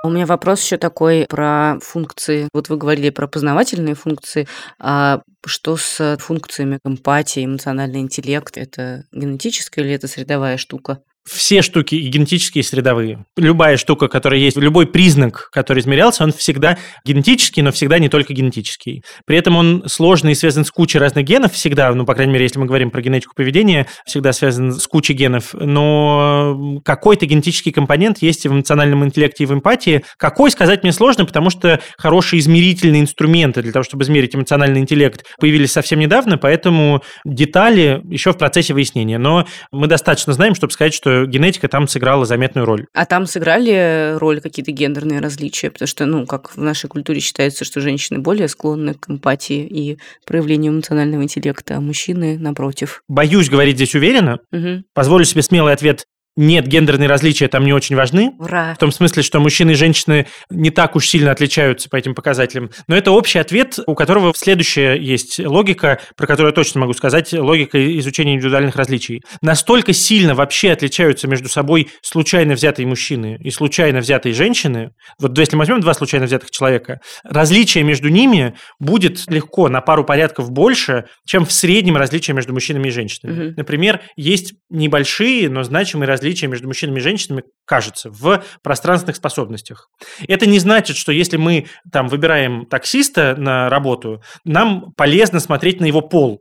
[0.05, 2.51] У меня вопрос еще такой про функции.
[2.53, 4.47] Вот вы говорили про познавательные функции.
[4.79, 8.59] А что с функциями эмпатии, эмоциональный интеллект?
[8.59, 11.01] Это генетическая или это средовая штука?
[11.27, 13.25] Все штуки генетические, и средовые.
[13.37, 18.35] Любая штука, которая есть, любой признак, который измерялся, он всегда генетический, но всегда не только
[18.35, 19.03] генетический.
[19.27, 22.45] При этом он сложный и связан с кучей разных генов всегда, ну, по крайней мере,
[22.45, 28.19] если мы говорим про генетику поведения, всегда связан с кучей генов, но какой-то генетический компонент
[28.21, 30.05] есть и в эмоциональном интеллекте, и в эмпатии.
[30.19, 35.25] Какой, сказать мне сложно, потому что хорошие измерительные инструменты для того, чтобы измерить эмоциональный интеллект,
[35.39, 39.19] появились совсем недавно, поэтому детали еще в процессе выяснения.
[39.19, 42.87] Но мы достаточно знаем, чтобы сказать, что что генетика там сыграла заметную роль.
[42.93, 45.71] А там сыграли роль какие-то гендерные различия?
[45.71, 49.99] Потому что, ну, как в нашей культуре считается, что женщины более склонны к эмпатии и
[50.27, 53.03] проявлению эмоционального интеллекта, а мужчины напротив.
[53.09, 54.41] Боюсь говорить здесь уверенно.
[54.53, 54.85] Угу.
[54.93, 56.05] Позволю себе смелый ответ
[56.37, 58.33] нет, гендерные различия там не очень важны.
[58.41, 58.75] Ура.
[58.75, 62.71] В том смысле, что мужчины и женщины не так уж сильно отличаются по этим показателям.
[62.89, 67.33] Но это общий ответ, у которого следующая есть логика, про которую я точно могу сказать,
[67.33, 69.23] логика изучения индивидуальных различий.
[69.43, 75.55] Настолько сильно вообще отличаются между собой случайно взятые мужчины и случайно взятые женщины, вот если
[75.55, 81.05] мы возьмем два случайно взятых человека, различие между ними будет легко на пару порядков больше,
[81.25, 83.49] чем в среднем различие между мужчинами и женщинами.
[83.49, 83.55] Угу.
[83.57, 89.91] Например, есть небольшие, но значимые различия различия между мужчинами и женщинами, кажется, в пространственных способностях.
[90.27, 95.85] Это не значит, что если мы там выбираем таксиста на работу, нам полезно смотреть на
[95.85, 96.41] его пол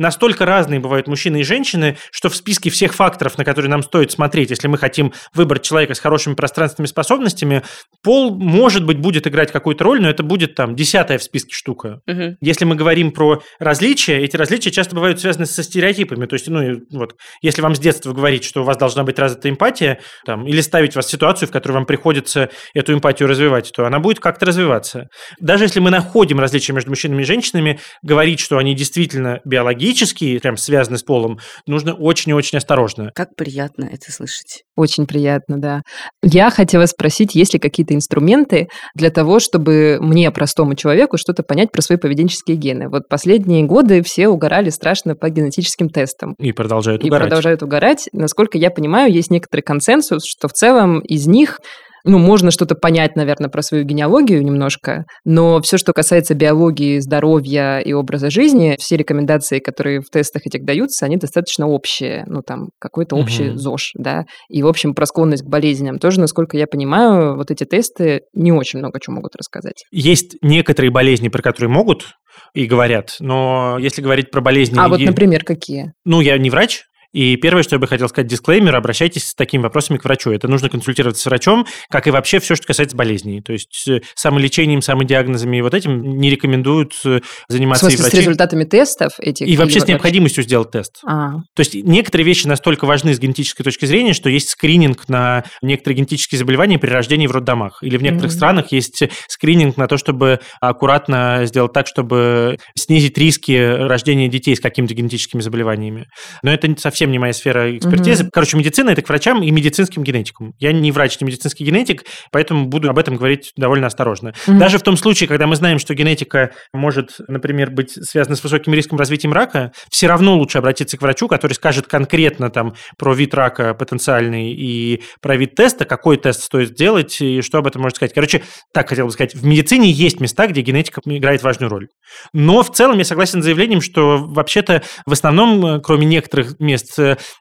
[0.00, 4.10] настолько разные бывают мужчины и женщины, что в списке всех факторов, на которые нам стоит
[4.10, 7.62] смотреть, если мы хотим выбрать человека с хорошими пространственными способностями,
[8.02, 12.00] пол, может быть, будет играть какую-то роль, но это будет там десятая в списке штука.
[12.06, 12.36] Угу.
[12.40, 16.24] Если мы говорим про различия, эти различия часто бывают связаны со стереотипами.
[16.26, 19.50] То есть, ну, вот, если вам с детства говорить, что у вас должна быть развита
[19.50, 23.84] эмпатия, там, или ставить вас в ситуацию, в которой вам приходится эту эмпатию развивать, то
[23.84, 25.08] она будет как-то развиваться.
[25.38, 30.40] Даже если мы находим различия между мужчинами и женщинами, говорить, что они действительно биологические, биологические,
[30.40, 33.10] прям связаны с полом, нужно очень и очень осторожно.
[33.14, 34.62] Как приятно это слышать.
[34.76, 35.82] Очень приятно, да.
[36.22, 41.72] Я хотела спросить, есть ли какие-то инструменты для того, чтобы мне, простому человеку, что-то понять
[41.72, 42.88] про свои поведенческие гены.
[42.88, 46.34] Вот последние годы все угорали страшно по генетическим тестам.
[46.38, 47.26] И продолжают и угорать.
[47.26, 48.08] И продолжают угорать.
[48.12, 51.58] Насколько я понимаю, есть некоторый консенсус, что в целом из них
[52.04, 57.78] ну, можно что-то понять, наверное, про свою генеалогию немножко, но все, что касается биологии, здоровья
[57.78, 62.68] и образа жизни, все рекомендации, которые в тестах этих даются, они достаточно общие, ну, там,
[62.78, 63.58] какой-то общий угу.
[63.58, 67.64] ЗОЖ, да, и, в общем, про склонность к болезням тоже, насколько я понимаю, вот эти
[67.64, 69.84] тесты не очень много чего могут рассказать.
[69.90, 72.14] Есть некоторые болезни, про которые могут
[72.54, 74.78] и говорят, но если говорить про болезни...
[74.78, 75.92] А вот, например, какие?
[76.04, 76.82] Ну, я не врач,
[77.12, 80.30] и первое, что я бы хотел сказать, дисклеймер, обращайтесь с такими вопросами к врачу.
[80.30, 83.40] Это нужно консультироваться с врачом, как и вообще все, что касается болезней.
[83.40, 88.16] То есть самолечением, самодиагнозами и вот этим не рекомендуют э, заниматься в смысле, и врачи.
[88.16, 89.46] с результатами тестов этих?
[89.46, 91.00] И вообще с необходимостью сделать тест.
[91.04, 91.32] А.
[91.54, 95.98] То есть некоторые вещи настолько важны с генетической точки зрения, что есть скрининг на некоторые
[95.98, 97.82] генетические заболевания при рождении в роддомах.
[97.82, 98.36] Или в некоторых mm-hmm.
[98.36, 104.60] странах есть скрининг на то, чтобы аккуратно сделать так, чтобы снизить риски рождения детей с
[104.60, 106.06] какими-то генетическими заболеваниями.
[106.42, 108.24] Но это совсем совсем не моя сфера экспертизы.
[108.24, 108.30] Угу.
[108.30, 110.52] Короче, медицина– это к врачам и медицинским генетикам.
[110.58, 114.34] Я не врач, не медицинский генетик, поэтому буду об этом говорить довольно осторожно.
[114.46, 114.58] Угу.
[114.58, 118.74] Даже в том случае, когда мы знаем, что генетика может, например, быть связана с высоким
[118.74, 123.32] риском развития рака, все равно лучше обратиться к врачу, который скажет конкретно там про вид
[123.32, 127.96] рака потенциальный и про вид теста, какой тест стоит сделать и что об этом может
[127.96, 128.12] сказать.
[128.12, 128.42] Короче,
[128.74, 131.88] так хотел бы сказать, в медицине есть места, где генетика играет важную роль.
[132.34, 136.89] Но в целом я согласен с заявлением, что вообще-то в основном, э, кроме некоторых мест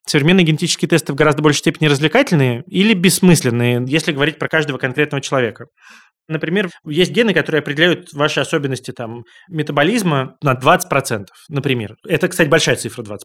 [0.06, 5.22] современные генетические тесты в гораздо большей степени развлекательные или бессмысленные, если говорить про каждого конкретного
[5.22, 5.66] человека.
[6.30, 11.96] Например, есть гены, которые определяют ваши особенности там, метаболизма на 20%, например.
[12.08, 13.18] Это, кстати, большая цифра 20%.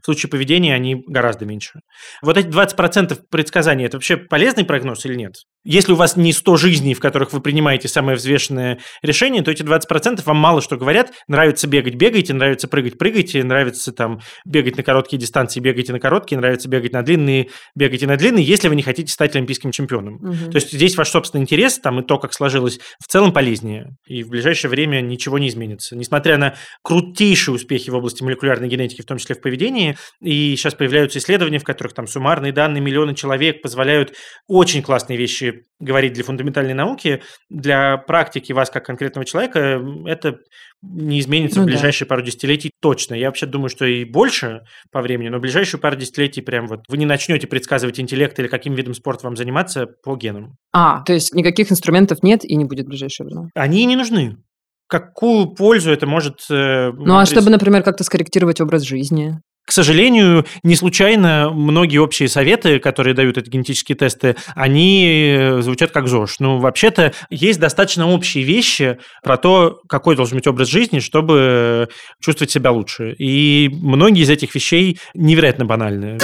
[0.00, 1.80] В случае поведения они гораздо меньше.
[2.20, 5.34] Вот эти 20% предсказаний– это вообще полезный прогноз или нет?
[5.64, 9.62] Если у вас не 100 жизней, в которых вы принимаете самое взвешенное решение, то эти
[9.62, 11.12] 20% вам мало что говорят.
[11.28, 16.38] Нравится бегать– бегайте, нравится прыгать– прыгайте, нравится там бегать на короткие дистанции– бегайте на короткие,
[16.38, 20.14] нравится бегать на длинные– бегайте на длинные, если вы не хотите стать олимпийским чемпионом.
[20.16, 20.50] Угу.
[20.50, 23.96] То есть здесь ваш собственный интерес там, и то, как сложилось, в целом полезнее.
[24.06, 25.96] И в ближайшее время ничего не изменится.
[25.96, 30.74] Несмотря на крутейшие успехи в области молекулярной генетики, в том числе в поведении, и сейчас
[30.74, 34.14] появляются исследования, в которых там суммарные данные миллиона человек позволяют
[34.48, 40.38] очень классные вещи говорить для фундаментальной науки, для практики вас как конкретного человека это
[40.82, 42.14] не изменится ну, в ближайшие да.
[42.14, 43.14] пару десятилетий точно.
[43.14, 46.80] Я вообще думаю, что и больше по времени, но в ближайшие пару десятилетий прям вот
[46.88, 50.56] вы не начнете предсказывать интеллект или каким видом спорта вам заниматься по генам.
[50.72, 53.50] А, то есть никаких инструментов нет и не будет в ближайшее время?
[53.54, 54.36] Они не нужны
[54.92, 56.40] какую пользу это может...
[56.50, 59.40] Э, ну, а чтобы, например, как-то скорректировать образ жизни?
[59.64, 65.92] К сожалению, не случайно многие общие советы, которые дают эти генетические тесты, они э, звучат
[65.92, 66.40] как ЗОЖ.
[66.40, 71.88] Ну, вообще-то, есть достаточно общие вещи про то, какой должен быть образ жизни, чтобы
[72.20, 73.14] чувствовать себя лучше.
[73.18, 76.18] И многие из этих вещей невероятно банальные.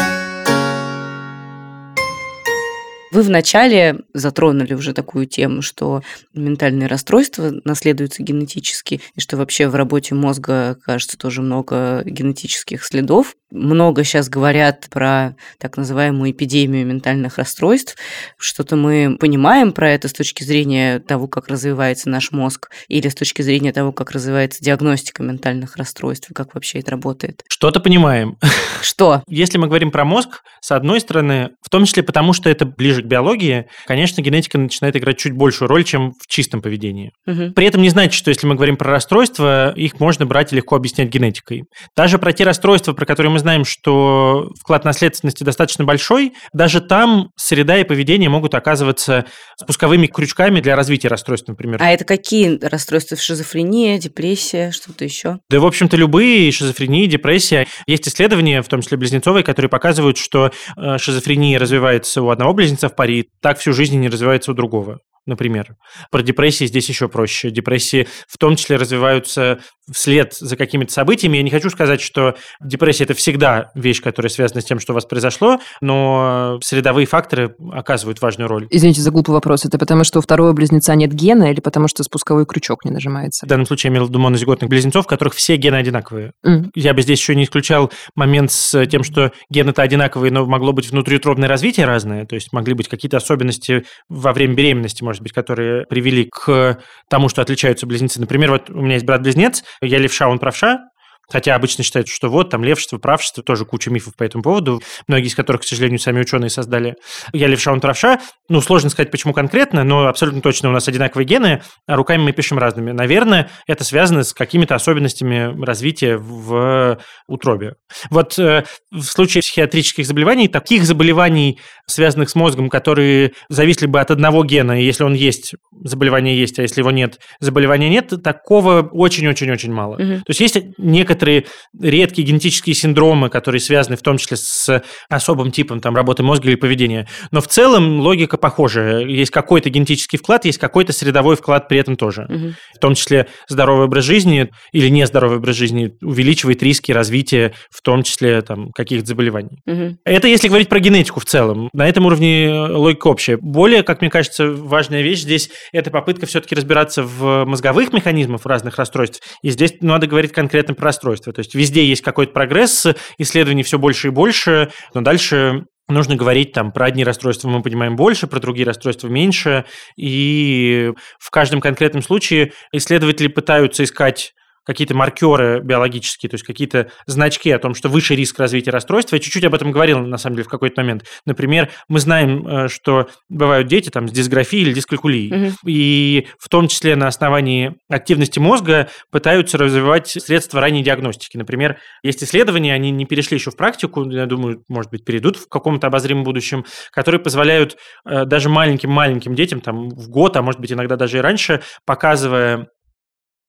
[3.11, 6.03] Вы вначале затронули уже такую тему, что
[6.35, 13.35] ментальные расстройства наследуются генетически, и что вообще в работе мозга, кажется, тоже много генетических следов.
[13.51, 17.97] Много сейчас говорят про так называемую эпидемию ментальных расстройств.
[18.37, 23.15] Что-то мы понимаем про это с точки зрения того, как развивается наш мозг, или с
[23.15, 27.43] точки зрения того, как развивается диагностика ментальных расстройств, и как вообще это работает.
[27.49, 28.37] Что-то понимаем.
[28.83, 29.23] Что?
[29.29, 33.03] Если мы говорим про мозг, с одной стороны, в том числе потому, что это ближе
[33.03, 37.13] к биологии, конечно, генетика начинает играть чуть большую роль, чем в чистом поведении.
[37.27, 37.53] Угу.
[37.53, 40.77] При этом не значит, что если мы говорим про расстройства, их можно брать и легко
[40.77, 41.65] объяснять генетикой.
[41.97, 47.31] Даже про те расстройства, про которые мы знаем, что вклад наследственности достаточно большой, даже там
[47.37, 49.27] среда и поведение могут оказываться
[49.61, 51.83] спусковыми крючками для развития расстройств, например.
[51.83, 53.17] А это какие расстройства?
[53.17, 55.39] Шизофрения, депрессия, что-то еще?
[55.51, 57.67] Да, в общем-то, любые шизофрения, депрессия.
[57.87, 62.89] Есть исследования, в том числе близнецовые, которые показывают, что э, шизофрения развивается у одного близнеца
[62.89, 65.77] в паре, так всю жизнь не развивается у другого например.
[66.11, 67.51] Про депрессии здесь еще проще.
[67.51, 69.61] Депрессии в том числе развиваются
[69.93, 71.39] вслед за какими-то событиями.
[71.39, 74.95] Я не хочу сказать, что депрессия– это всегда вещь, которая связана с тем, что у
[74.95, 78.67] вас произошло, но средовые факторы оказывают важную роль.
[78.71, 79.65] Извините за глупый вопрос.
[79.65, 83.47] Это потому, что у второго близнеца нет гена или потому, что спусковой крючок не нажимается?
[83.47, 86.33] В данном случае я имел в виду монозиготных близнецов, в которых все гены одинаковые.
[86.47, 86.71] Mm.
[86.75, 90.91] Я бы здесь еще не исключал момент с тем, что гены-то одинаковые, но могло быть
[90.91, 95.87] внутриутробное развитие разное, то есть могли быть какие-то особенности во время беременности, может быть, которые
[95.87, 96.79] привели к
[97.09, 98.21] тому, что отличаются близнецы.
[98.21, 100.89] Например, вот у меня есть брат-близнец, я левша, он правша,
[101.31, 105.27] Хотя обычно считают, что вот там левшество, правшество, тоже куча мифов по этому поводу, многие
[105.27, 106.97] из которых, к сожалению, сами ученые создали.
[107.33, 108.21] Я левша, он правша.
[108.49, 112.33] Ну, сложно сказать, почему конкретно, но абсолютно точно у нас одинаковые гены, а руками мы
[112.33, 112.93] пишем разными.
[112.93, 117.75] Наверное, это связано с какими-то особенностями развития в утробе.
[118.11, 124.11] Вот э, в случае психиатрических заболеваний, таких заболеваний, связанных с мозгом, которые зависели бы от
[124.11, 128.83] одного гена, и если он есть, заболевание есть, а если его нет, заболевания нет, такого
[128.83, 129.95] очень-очень-очень мало.
[129.95, 130.19] Угу.
[130.21, 131.47] То есть есть некоторые некоторые
[131.81, 136.55] редкие генетические синдромы, которые связаны в том числе с особым типом там, работы мозга или
[136.55, 137.09] поведения.
[137.31, 139.05] Но в целом логика похожая.
[139.05, 142.27] Есть какой-то генетический вклад, есть какой-то средовой вклад при этом тоже.
[142.29, 142.55] Угу.
[142.77, 148.03] В том числе здоровый образ жизни или нездоровый образ жизни увеличивает риски развития, в том
[148.03, 149.61] числе там, каких-то заболеваний.
[149.67, 149.99] Угу.
[150.05, 151.69] Это если говорить про генетику в целом.
[151.73, 153.39] На этом уровне логика общая.
[153.39, 158.77] Более, как мне кажется, важная вещь здесь– это попытка все-таки разбираться в мозговых механизмах разных
[158.77, 159.21] расстройств.
[159.43, 161.33] И здесь надо говорить конкретно про расстройства расстройства.
[161.33, 162.87] То есть везде есть какой-то прогресс,
[163.19, 167.97] исследований все больше и больше, но дальше нужно говорить там про одни расстройства мы понимаем
[167.97, 169.65] больше, про другие расстройства меньше,
[169.97, 174.33] и в каждом конкретном случае исследователи пытаются искать
[174.69, 179.17] какие-то маркеры биологические, то есть какие-то значки о том, что выше риск развития расстройства.
[179.17, 181.05] Я чуть-чуть об этом говорил, на самом деле, в какой-то момент.
[181.25, 185.49] Например, мы знаем, э, что бывают дети там, с дисграфией или дискалькулией.
[185.49, 185.55] Угу.
[185.65, 191.39] И в том числе на основании активности мозга пытаются развивать средства ранней диагностики.
[191.39, 195.49] Например, есть исследования, они не перешли еще в практику, я думаю, может быть, перейдут в
[195.49, 200.73] каком-то обозримом будущем, которые позволяют э, даже маленьким-маленьким детям, там, в год, а может быть,
[200.73, 202.69] иногда даже и раньше, показывая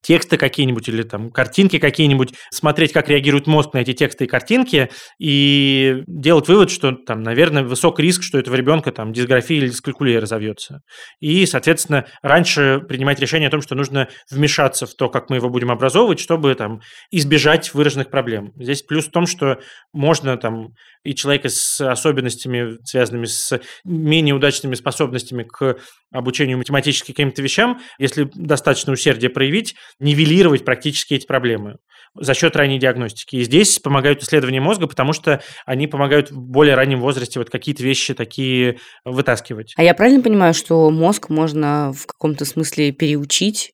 [0.02, 4.90] тексты какие-нибудь или там картинки какие-нибудь, смотреть, как реагирует мозг на эти тексты и картинки,
[5.20, 10.22] и делать вывод, что там, наверное, высок риск, что этого ребенка там дисграфия или дискалькулия
[10.22, 10.82] разовьется.
[11.20, 15.50] И, соответственно, раньше принимать решение о том, что нужно вмешаться в то, как мы его
[15.50, 16.82] будем образовывать, чтобы там
[17.12, 18.52] избежать выраженных проблем.
[18.56, 19.60] Здесь плюс в том, что
[19.94, 20.70] можно там
[21.04, 25.78] и человека с особенностями, связанными с менее удачными способностями к
[26.12, 31.78] обучению математическим каким-то вещам, если достаточно усердия проявить, нивелировать практически эти проблемы
[32.16, 33.38] за счет ранней диагностики.
[33.38, 37.84] И здесь помогают исследования мозга, потому что они помогают в более раннем возрасте вот какие-то
[37.84, 39.74] вещи такие вытаскивать.
[39.78, 43.74] А я правильно понимаю, что мозг можно в каком-то смысле переучить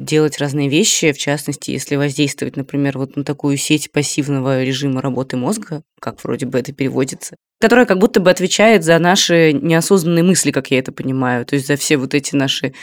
[0.00, 5.36] делать разные вещи, в частности, если воздействовать, например, вот на такую сеть пассивного режима работы
[5.36, 10.50] мозга, как вроде бы это переводится, которая как будто бы отвечает за наши неосознанные мысли,
[10.50, 12.74] как я это понимаю, то есть за все вот эти наши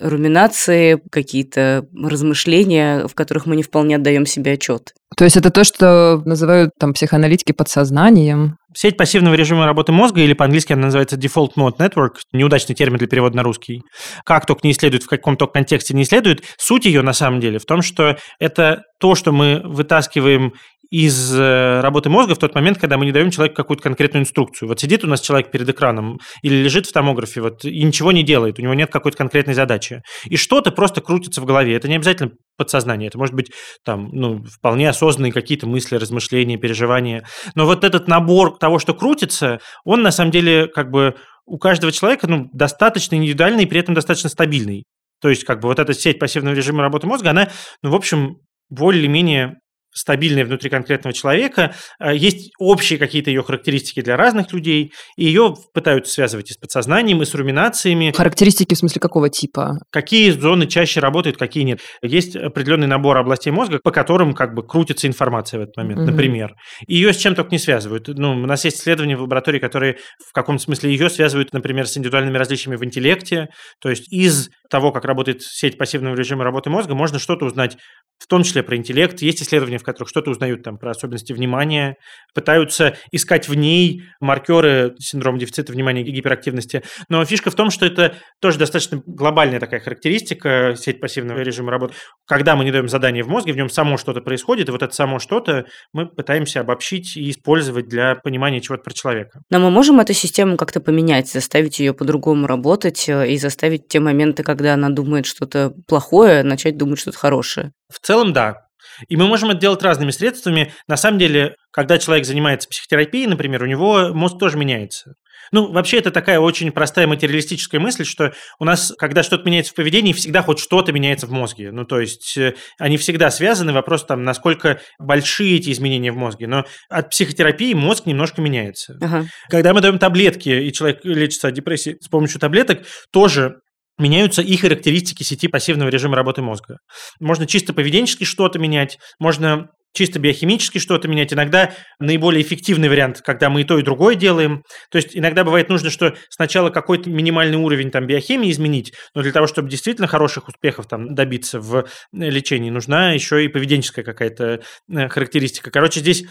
[0.00, 4.92] руминации, какие-то размышления, в которых мы не вполне отдаем себе отчет.
[5.16, 8.56] То есть это то, что называют там психоаналитики подсознанием?
[8.76, 13.06] Сеть пассивного режима работы мозга, или по-английски она называется Default Mode Network, неудачный термин для
[13.06, 13.82] перевода на русский.
[14.24, 17.58] Как только не исследует, в каком то контексте не исследует, суть ее на самом деле
[17.58, 20.54] в том, что это то, что мы вытаскиваем
[20.94, 24.68] из э, работы мозга в тот момент, когда мы не даем человеку какую-то конкретную инструкцию.
[24.68, 28.22] Вот сидит у нас человек перед экраном или лежит в томографе вот, и ничего не
[28.22, 30.02] делает, у него нет какой-то конкретной задачи.
[30.26, 31.74] И что-то просто крутится в голове.
[31.74, 33.50] Это не обязательно подсознание, это может быть
[33.84, 37.26] там, ну, вполне осознанные какие-то мысли, размышления, переживания.
[37.56, 41.90] Но вот этот набор того, что крутится, он на самом деле как бы у каждого
[41.90, 44.84] человека ну, достаточно индивидуальный и при этом достаточно стабильный.
[45.20, 47.48] То есть, как бы вот эта сеть пассивного режима работы мозга, она,
[47.82, 48.36] ну, в общем,
[48.70, 49.56] более-менее
[49.94, 51.74] стабильная внутри конкретного человека.
[51.98, 56.56] А, есть общие какие-то ее характеристики для разных людей, и ее пытаются связывать и с
[56.56, 58.12] подсознанием, и с руминациями.
[58.14, 59.78] Характеристики в смысле какого типа?
[59.90, 61.80] Какие зоны чаще работают, какие нет.
[62.02, 66.10] Есть определенный набор областей мозга, по которым как бы крутится информация в этот момент, угу.
[66.10, 66.54] например.
[66.86, 68.08] И ее с чем только не связывают.
[68.08, 71.96] Ну, у нас есть исследования в лаборатории, которые в каком-то смысле ее связывают, например, с
[71.96, 73.48] индивидуальными различиями в интеллекте.
[73.80, 77.76] То есть из того, как работает сеть пассивного режима работы мозга, можно что-то узнать,
[78.18, 79.22] в том числе про интеллект.
[79.22, 81.96] Есть исследования, в которых что-то узнают там про особенности внимания,
[82.34, 86.82] пытаются искать в ней маркеры синдрома дефицита внимания и гиперактивности.
[87.08, 91.94] Но фишка в том, что это тоже достаточно глобальная такая характеристика сеть пассивного режима работы.
[92.26, 94.94] Когда мы не даем задание в мозге, в нем само что-то происходит, и вот это
[94.94, 99.40] само что-то мы пытаемся обобщить и использовать для понимания чего-то про человека.
[99.50, 104.00] Но мы можем эту систему как-то поменять, заставить ее по-другому работать э, и заставить те
[104.00, 107.72] моменты, когда когда она думает что-то плохое, начать думать что-то хорошее.
[107.92, 108.64] В целом, да.
[109.08, 110.72] И мы можем это делать разными средствами.
[110.86, 115.14] На самом деле, когда человек занимается психотерапией, например, у него мозг тоже меняется.
[115.52, 119.76] Ну, вообще, это такая очень простая материалистическая мысль, что у нас, когда что-то меняется в
[119.76, 121.70] поведении, всегда хоть что-то меняется в мозге.
[121.70, 123.72] Ну, то есть, э, они всегда связаны.
[123.72, 126.46] Вопрос там, насколько большие эти изменения в мозге.
[126.46, 128.96] Но от психотерапии мозг немножко меняется.
[129.00, 129.26] Ага.
[129.48, 132.80] Когда мы даем таблетки, и человек лечится от депрессии с помощью таблеток,
[133.12, 133.60] тоже
[133.98, 136.78] меняются и характеристики сети пассивного режима работы мозга.
[137.20, 141.32] Можно чисто поведенчески что-то менять, можно чисто биохимически что-то менять.
[141.32, 144.62] Иногда наиболее эффективный вариант, когда мы и то, и другое делаем.
[144.90, 149.32] То есть иногда бывает нужно, что сначала какой-то минимальный уровень там биохимии изменить, но для
[149.32, 154.60] того, чтобы действительно хороших успехов там добиться в лечении, нужна еще и поведенческая какая-то
[154.92, 155.70] э, характеристика.
[155.70, 156.24] Короче, здесь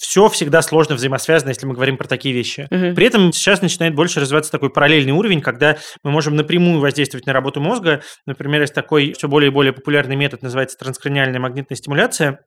[0.00, 2.66] все всегда сложно взаимосвязано, если мы говорим про такие вещи.
[2.70, 2.94] Угу.
[2.94, 7.34] При этом сейчас начинает больше развиваться такой параллельный уровень, когда мы можем напрямую воздействовать на
[7.34, 8.00] работу мозга.
[8.24, 12.40] Например, есть такой все более и более популярный метод, называется транскраниальная магнитная стимуляция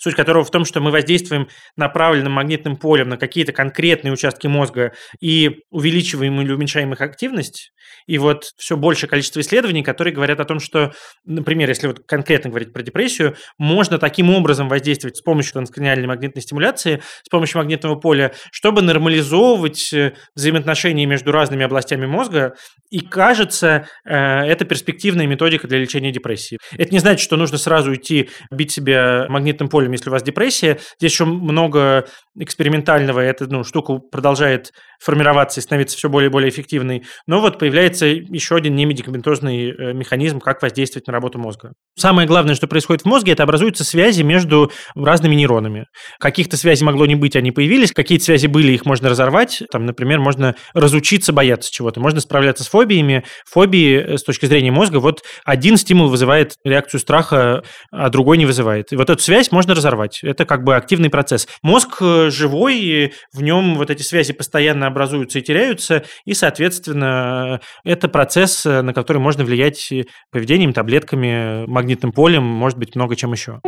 [0.00, 4.94] суть которого в том, что мы воздействуем направленным магнитным полем на какие-то конкретные участки мозга
[5.20, 7.72] и увеличиваем или уменьшаем их активность.
[8.06, 10.92] И вот все большее количество исследований, которые говорят о том, что,
[11.24, 16.42] например, если вот конкретно говорить про депрессию, можно таким образом воздействовать с помощью транскраниальной магнитной
[16.42, 22.54] стимуляции, с помощью магнитного поля, чтобы нормализовывать э, взаимоотношения между разными областями мозга.
[22.90, 26.58] И кажется, э, это перспективная методика для лечения депрессии.
[26.72, 30.78] Это не значит, что нужно сразу идти бить себя магнитным полем если у вас депрессия.
[30.98, 32.06] Здесь еще много
[32.38, 34.72] экспериментального, эта ну, штука продолжает
[35.02, 37.04] формироваться и становиться все более и более эффективной.
[37.26, 41.72] Но вот появляется еще один немедикаментозный э, механизм, как воздействовать на работу мозга.
[41.98, 45.86] Самое главное, что происходит в мозге, это образуются связи между разными нейронами.
[46.18, 49.62] Каких-то связей могло не быть, они появились, какие-то связи были, их можно разорвать.
[49.72, 53.24] Там, например, можно разучиться бояться чего-то, можно справляться с фобиями.
[53.50, 58.44] Фобии э, с точки зрения мозга, вот один стимул вызывает реакцию страха, а другой не
[58.44, 58.92] вызывает.
[58.92, 60.20] И вот эту связь можно разорвать.
[60.22, 61.48] Это как бы активный процесс.
[61.62, 68.08] Мозг э, живой, в нем вот эти связи постоянно образуются и теряются, и, соответственно, это
[68.08, 69.92] процесс, э, на который можно влиять
[70.30, 73.60] поведением, таблетками, магнитным полем, может быть, много чем еще.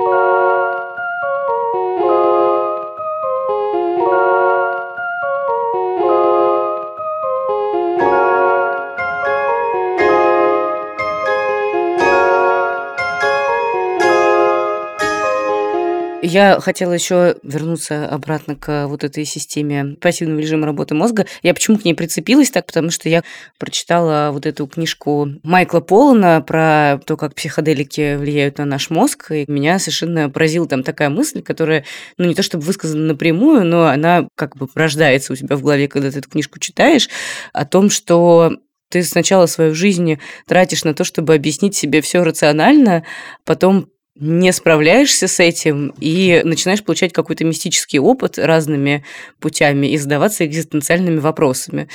[16.25, 21.27] Я хотела еще вернуться обратно к вот этой системе пассивного режима работы мозга.
[21.43, 22.64] Я почему к ней прицепилась так?
[22.64, 23.25] Потому что я
[23.59, 29.47] прочитала вот эту книжку Майкла Полана про то, как психоделики влияют на наш мозг, и
[29.49, 31.85] меня совершенно поразила там такая мысль, которая,
[32.18, 35.89] ну, не то чтобы высказана напрямую, но она как бы рождается у тебя в голове,
[35.89, 37.09] когда ты эту книжку читаешь,
[37.53, 38.53] о том, что
[38.91, 43.05] ты сначала свою жизнь тратишь на то, чтобы объяснить себе все рационально,
[43.45, 49.04] потом не справляешься с этим и начинаешь получать какой-то мистический опыт разными
[49.40, 51.88] путями и задаваться экзистенциальными вопросами.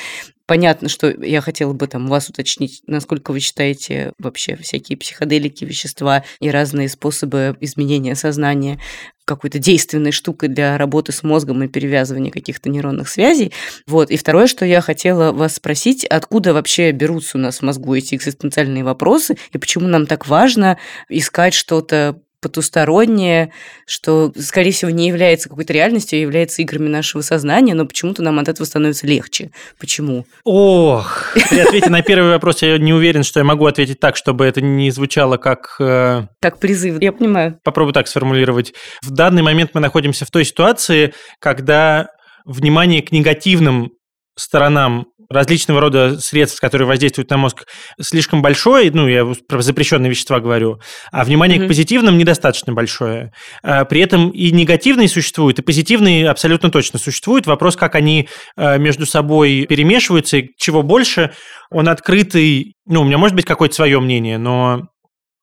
[0.48, 6.24] Понятно, что я хотела бы там вас уточнить, насколько вы считаете вообще всякие психоделики, вещества
[6.40, 8.80] и разные способы изменения сознания
[9.26, 13.52] какой-то действенной штукой для работы с мозгом и перевязывания каких-то нейронных связей.
[13.86, 14.10] Вот.
[14.10, 18.16] И второе, что я хотела вас спросить, откуда вообще берутся у нас в мозгу эти
[18.16, 20.78] экзистенциальные вопросы, и почему нам так важно
[21.10, 23.52] искать что-то потустороннее,
[23.86, 28.40] что, скорее всего, не является какой-то реальностью, а является играми нашего сознания, но почему-то нам
[28.40, 29.52] от этого становится легче.
[29.80, 30.26] Почему?
[30.44, 34.46] Ох, при ответе на первый вопрос я не уверен, что я могу ответить так, чтобы
[34.46, 35.78] это не звучало как...
[35.80, 36.28] Э...
[36.42, 37.60] Как призыв, я понимаю.
[37.64, 38.74] Попробую так сформулировать.
[39.02, 42.10] В данный момент мы находимся в той ситуации, когда
[42.46, 43.92] внимание к негативным
[44.38, 47.66] сторонам различного рода средств, которые воздействуют на мозг,
[48.02, 50.80] слишком большой, ну, я про запрещенные вещества говорю,
[51.12, 51.66] а внимание mm-hmm.
[51.66, 53.32] к позитивным недостаточно большое.
[53.64, 57.48] А, при этом и негативные существуют, и позитивные абсолютно точно существуют.
[57.48, 61.32] Вопрос, как они а, между собой перемешиваются, и чего больше,
[61.70, 62.76] он открытый.
[62.86, 64.88] Ну, у меня может быть какое-то свое мнение, но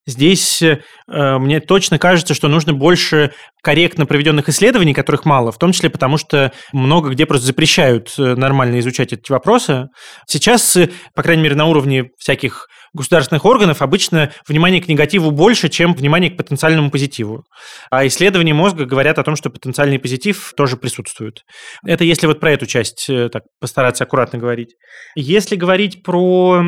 [0.06, 0.78] Здесь э,
[1.08, 3.32] мне точно кажется, что нужно больше
[3.62, 8.34] корректно проведенных исследований, которых мало, в том числе потому, что много где просто запрещают э,
[8.34, 9.88] нормально изучать эти вопросы.
[10.26, 15.68] Сейчас, э, по крайней мере, на уровне всяких государственных органов обычно внимание к негативу больше,
[15.68, 17.44] чем внимание к потенциальному позитиву.
[17.90, 21.42] А исследования мозга говорят о том, что потенциальный позитив тоже присутствует.
[21.84, 24.74] Это если вот про эту часть э, так постараться аккуратно говорить.
[25.16, 26.62] Если говорить про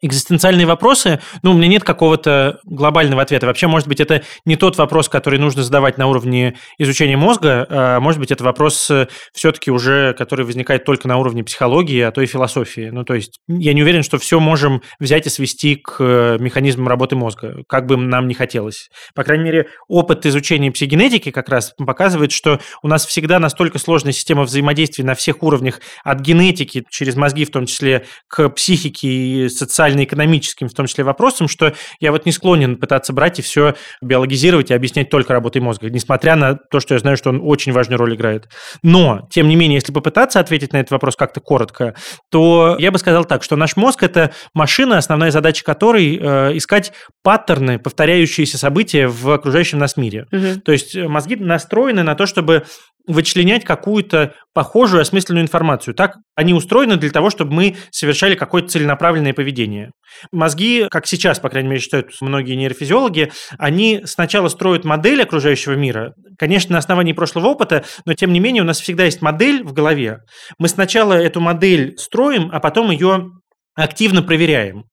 [0.00, 3.46] экзистенциальные вопросы, ну, у меня нет какого-то глобального ответа.
[3.46, 8.00] Вообще, может быть, это не тот вопрос, который нужно задавать на уровне изучения мозга, а
[8.00, 12.20] может быть, это вопрос э, все-таки уже, который возникает только на уровне психологии, а то
[12.20, 12.90] и философии.
[12.92, 16.88] Ну, то есть, я не уверен, что все можем взять и свести к э, механизмам
[16.88, 18.88] работы мозга, как бы нам не хотелось.
[19.14, 24.12] По крайней мере, опыт изучения психогенетики как раз показывает, что у нас всегда настолько сложная
[24.12, 29.48] система взаимодействия на всех уровнях, от генетики через мозги, в том числе к психике и
[29.48, 33.74] социальной социально-экономическим, в том числе, вопросам, что я вот не склонен пытаться брать и все
[34.02, 37.72] биологизировать и объяснять только работой мозга, несмотря на то, что я знаю, что он очень
[37.72, 38.48] важную роль играет.
[38.82, 41.94] Но, тем не менее, если попытаться ответить на этот вопрос как-то коротко,
[42.30, 46.92] то я бы сказал так, что наш мозг– это машина, основная задача которой э, искать
[47.22, 50.26] паттерны, повторяющиеся события в окружающем нас мире.
[50.32, 50.60] Угу.
[50.64, 52.64] То есть мозги настроены на то, чтобы
[53.08, 55.94] вычленять какую-то похожую осмысленную информацию.
[55.94, 59.90] Так они устроены для того, чтобы мы совершали какое-то целенаправленное поведение.
[60.30, 66.12] Мозги, как сейчас, по крайней мере, считают многие нейрофизиологи, они сначала строят модель окружающего мира,
[66.38, 69.72] конечно, на основании прошлого опыта, но тем не менее у нас всегда есть модель в
[69.72, 70.18] голове.
[70.58, 73.30] Мы сначала эту модель строим, а потом ее
[73.74, 74.84] активно проверяем.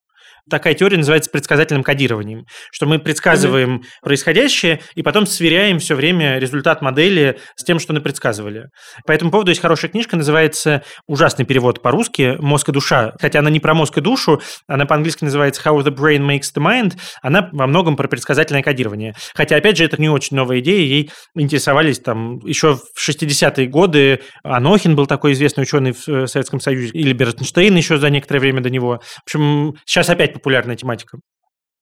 [0.49, 4.03] Такая теория называется предсказательным кодированием, что мы предсказываем mm-hmm.
[4.03, 8.67] происходящее и потом сверяем все время результат модели с тем, что мы предсказывали.
[9.07, 13.49] По этому поводу есть хорошая книжка, называется ужасный перевод по-русски «Мозг и душа», хотя она
[13.49, 16.93] не про мозг и душу, она по-английски называется «How the brain makes the mind»,
[17.23, 19.15] она во многом про предсказательное кодирование.
[19.33, 24.21] Хотя, опять же, это не очень новая идея, ей интересовались там еще в 60-е годы,
[24.43, 28.61] Анохин был такой известный ученый в э, Советском Союзе, или Бертенштейн еще за некоторое время
[28.61, 29.01] до него.
[29.01, 31.17] В общем, сейчас опять популярная тематика.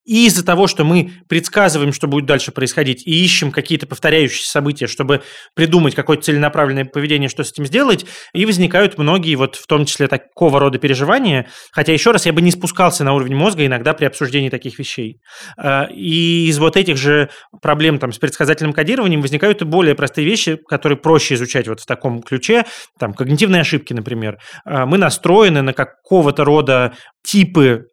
[0.06, 4.88] И из-за того, что мы предсказываем, что будет дальше происходить, и ищем какие-то повторяющиеся события,
[4.88, 5.22] чтобы
[5.56, 10.10] придумать какое-то целенаправленное поведение, что с этим сделать, и возникают многие, вот в том числе
[10.10, 11.48] такого рода переживания.
[11.72, 15.22] Хотя, еще раз, я бы не спускался на уровень мозга иногда при обсуждении таких вещей.
[15.58, 17.30] А, и из вот этих же
[17.62, 21.86] проблем там, с предсказательным кодированием возникают и более простые вещи, которые проще изучать вот в
[21.86, 22.66] таком ключе.
[23.00, 24.38] Там, когнитивные ошибки, например.
[24.66, 26.94] А, мы настроены на какого-то рода
[27.26, 27.86] типы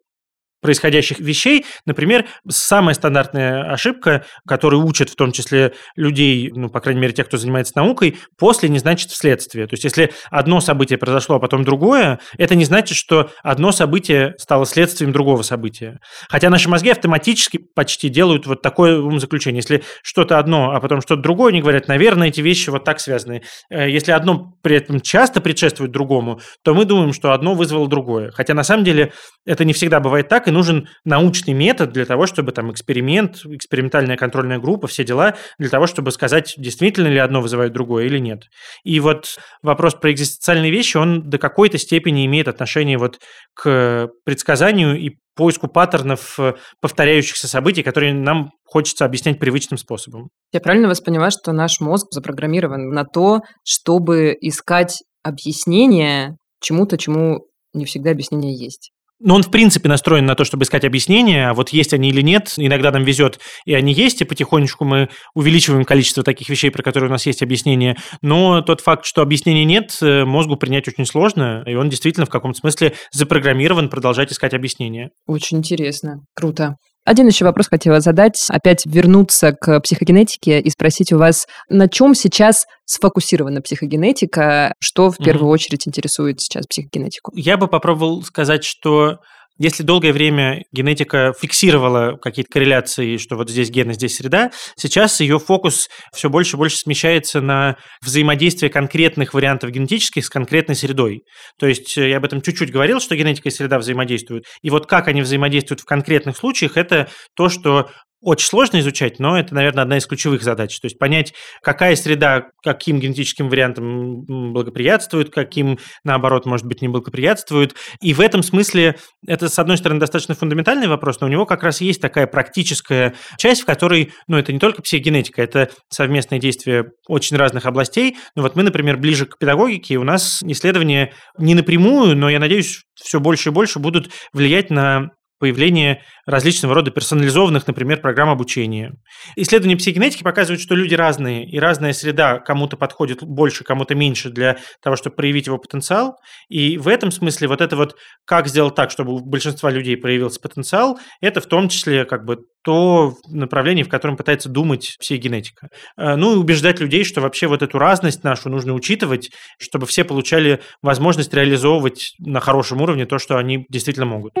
[0.61, 1.65] происходящих вещей.
[1.85, 7.27] Например, самая стандартная ошибка, которую учат в том числе людей, ну, по крайней мере, тех,
[7.27, 9.67] кто занимается наукой, после не значит вследствие.
[9.67, 14.35] То есть, если одно событие произошло, а потом другое, это не значит, что одно событие
[14.37, 15.99] стало следствием другого события.
[16.29, 19.59] Хотя наши мозги автоматически почти делают вот такое умозаключение.
[19.59, 23.41] Если что-то одно, а потом что-то другое, они говорят, наверное, эти вещи вот так связаны.
[23.69, 28.31] Э, если одно при этом часто предшествует другому, то мы думаем, что одно вызвало другое.
[28.31, 29.11] Хотя на самом деле
[29.45, 34.17] это не всегда бывает так, и нужен научный метод для того, чтобы там эксперимент, экспериментальная
[34.17, 38.43] контрольная группа, все дела, для того, чтобы сказать, действительно ли одно вызывает другое или нет.
[38.83, 43.19] И вот вопрос про экзистенциальные вещи, он до какой-то степени имеет отношение вот
[43.53, 50.29] к предсказанию и поиску паттернов э, повторяющихся событий, которые нам хочется объяснять привычным способом.
[50.51, 57.47] Я правильно вас понимаю, что наш мозг запрограммирован на то, чтобы искать объяснение чему-то, чему
[57.73, 58.91] не всегда объяснение есть?
[59.23, 62.21] Но он, в принципе, настроен на то, чтобы искать объяснения, а вот есть они или
[62.21, 62.53] нет.
[62.57, 67.09] Иногда нам везет, и они есть, и потихонечку мы увеличиваем количество таких вещей, про которые
[67.09, 67.97] у нас есть объяснения.
[68.21, 72.29] Но тот факт, что объяснений нет, э, мозгу принять очень сложно, и он действительно в
[72.29, 75.11] каком-то смысле запрограммирован продолжать искать объяснения.
[75.27, 76.21] Очень интересно.
[76.33, 76.75] Круто.
[77.03, 82.13] Один еще вопрос хотела задать, опять вернуться к психогенетике и спросить у вас, на чем
[82.13, 85.53] сейчас сфокусирована психогенетика, что в первую угу.
[85.53, 87.31] очередь интересует сейчас психогенетику?
[87.35, 89.17] Я бы попробовал сказать, что
[89.61, 95.37] если долгое время генетика фиксировала какие-то корреляции, что вот здесь гены, здесь среда, сейчас ее
[95.37, 101.21] фокус все больше и больше смещается на взаимодействие конкретных вариантов генетических с конкретной средой.
[101.59, 104.45] То есть э, я об этом чуть-чуть говорил, что генетика и среда взаимодействуют.
[104.63, 107.91] И вот как они взаимодействуют в конкретных случаях, это то, что
[108.21, 110.79] очень сложно изучать, но это, наверное, одна из ключевых задач.
[110.79, 117.75] То есть понять, какая среда каким генетическим вариантам благоприятствует, каким, наоборот, может быть, не благоприятствует.
[117.99, 118.97] И в этом смысле
[119.27, 123.15] это, с одной стороны, достаточно фундаментальный вопрос, но у него как раз есть такая практическая
[123.37, 128.17] часть, в которой, ну, это не только психогенетика, это совместное действие очень разных областей.
[128.35, 132.39] Ну, вот мы, например, ближе к педагогике, и у нас исследования не напрямую, но, я
[132.39, 135.09] надеюсь, все больше и больше будут влиять на
[135.41, 138.93] появление различного рода персонализованных, например, программ обучения.
[139.35, 144.57] Исследования психогенетики показывают, что люди разные, и разная среда кому-то подходит больше, кому-то меньше для
[144.83, 146.15] того, чтобы проявить его потенциал.
[146.47, 150.39] И в этом смысле вот это вот, как сделать так, чтобы у большинства людей проявился
[150.39, 155.69] потенциал, это в том числе как бы то направление, в котором пытается думать психогенетика.
[155.97, 160.03] Э, ну и убеждать людей, что вообще вот эту разность нашу нужно учитывать, чтобы все
[160.03, 164.33] получали возможность реализовывать на хорошем уровне то, что они действительно могут.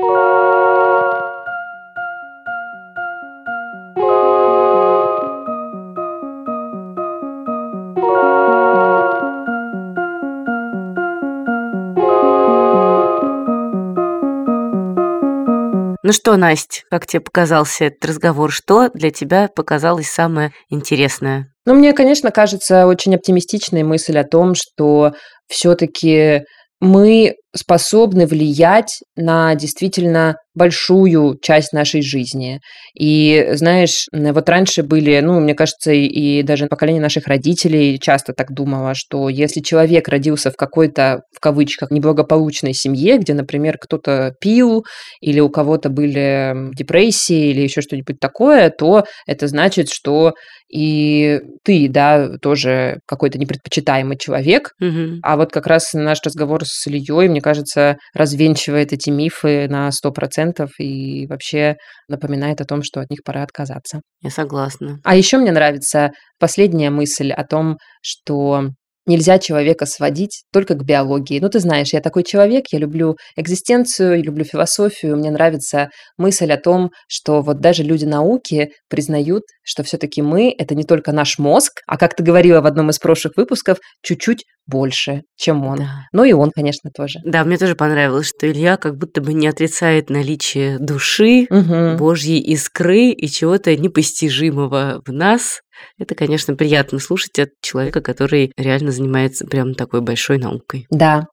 [16.03, 18.51] Ну что, Настя, как тебе показался этот разговор?
[18.51, 21.53] Что для тебя показалось самое интересное?
[21.65, 25.13] Ну, мне, конечно, кажется очень оптимистичной мысль о том, что
[25.47, 26.41] все-таки
[26.79, 32.59] мы способны влиять на действительно большую часть нашей жизни.
[32.93, 38.51] И, знаешь, вот раньше были, ну, мне кажется, и даже поколение наших родителей часто так
[38.53, 44.83] думало, что если человек родился в какой-то, в кавычках, неблагополучной семье, где, например, кто-то пил,
[45.21, 50.33] или у кого-то были депрессии, или еще что-нибудь такое, то это значит, что
[50.73, 54.71] и ты, да, тоже какой-то непредпочитаемый человек.
[54.79, 55.19] Угу.
[55.21, 60.69] А вот как раз наш разговор с Ильей, мне кажется, развенчивает эти мифы на 100%
[60.79, 61.75] и вообще
[62.07, 64.01] напоминает о том, что от них пора отказаться.
[64.21, 64.99] Я согласна.
[65.03, 68.69] А еще мне нравится последняя мысль о том, что
[69.07, 71.39] Нельзя человека сводить только к биологии.
[71.39, 75.17] Ну, ты знаешь, я такой человек, я люблю экзистенцию, я люблю философию.
[75.17, 80.75] Мне нравится мысль о том, что вот даже люди науки признают, что все-таки мы– это
[80.75, 85.23] не только наш мозг, а, как ты говорила в одном из прошлых выпусков, чуть-чуть больше,
[85.35, 85.79] чем он.
[85.79, 86.05] Да.
[86.13, 87.19] Ну и он, конечно, тоже.
[87.25, 91.97] Да, мне тоже понравилось, что Илья как будто бы не отрицает наличие души, угу.
[91.97, 95.61] Божьей искры и чего-то непостижимого в нас,
[95.97, 100.87] это, конечно, приятно слушать от человека, который реально занимается прям такой большой наукой.
[100.89, 101.25] Да.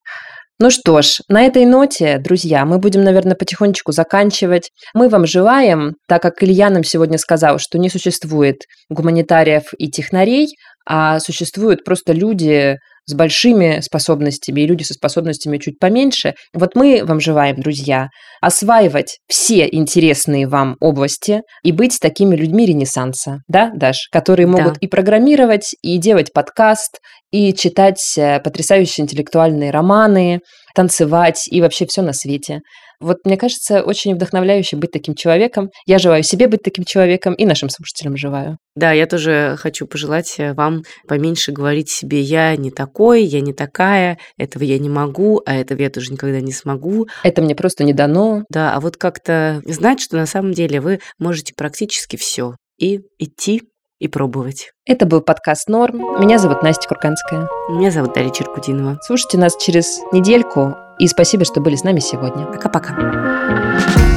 [0.60, 4.70] Ну что ж, на этой ноте, друзья, мы будем, наверное, потихонечку заканчивать.
[4.92, 10.48] Мы вам желаем, так как Илья нам сегодня сказал, что не существует гуманитариев и технарей,
[10.84, 12.78] а существуют просто люди,
[13.08, 16.34] с большими способностями и люди со способностями чуть поменьше.
[16.52, 18.08] Вот мы вам желаем, друзья,
[18.42, 24.78] осваивать все интересные вам области и быть такими людьми Ренессанса, да, Даш, которые могут да.
[24.80, 26.98] и программировать, и делать подкаст,
[27.30, 30.40] и читать э, потрясающие интеллектуальные романы,
[30.74, 32.60] танцевать и вообще все на свете.
[33.00, 35.70] Вот мне кажется, очень вдохновляюще быть таким человеком.
[35.86, 38.58] Я желаю себе быть таким человеком и нашим слушателям желаю.
[38.74, 43.52] Да, я тоже хочу пожелать э, вам поменьше говорить себе «я не такой», «я не
[43.52, 47.08] такая», «этого я не могу», «а этого я тоже никогда не смогу».
[47.22, 48.44] Это мне просто не дано.
[48.50, 53.62] Да, а вот как-то знать, что на самом деле вы можете практически все и идти
[53.98, 54.70] и пробовать.
[54.86, 56.20] Это был подкаст «Норм».
[56.20, 57.48] Меня зовут Настя Курканская.
[57.68, 58.98] Меня зовут Дарья Черкудинова.
[59.02, 60.76] Слушайте нас через недельку.
[60.98, 62.46] И спасибо, что были с нами сегодня.
[62.46, 64.07] Пока-пока.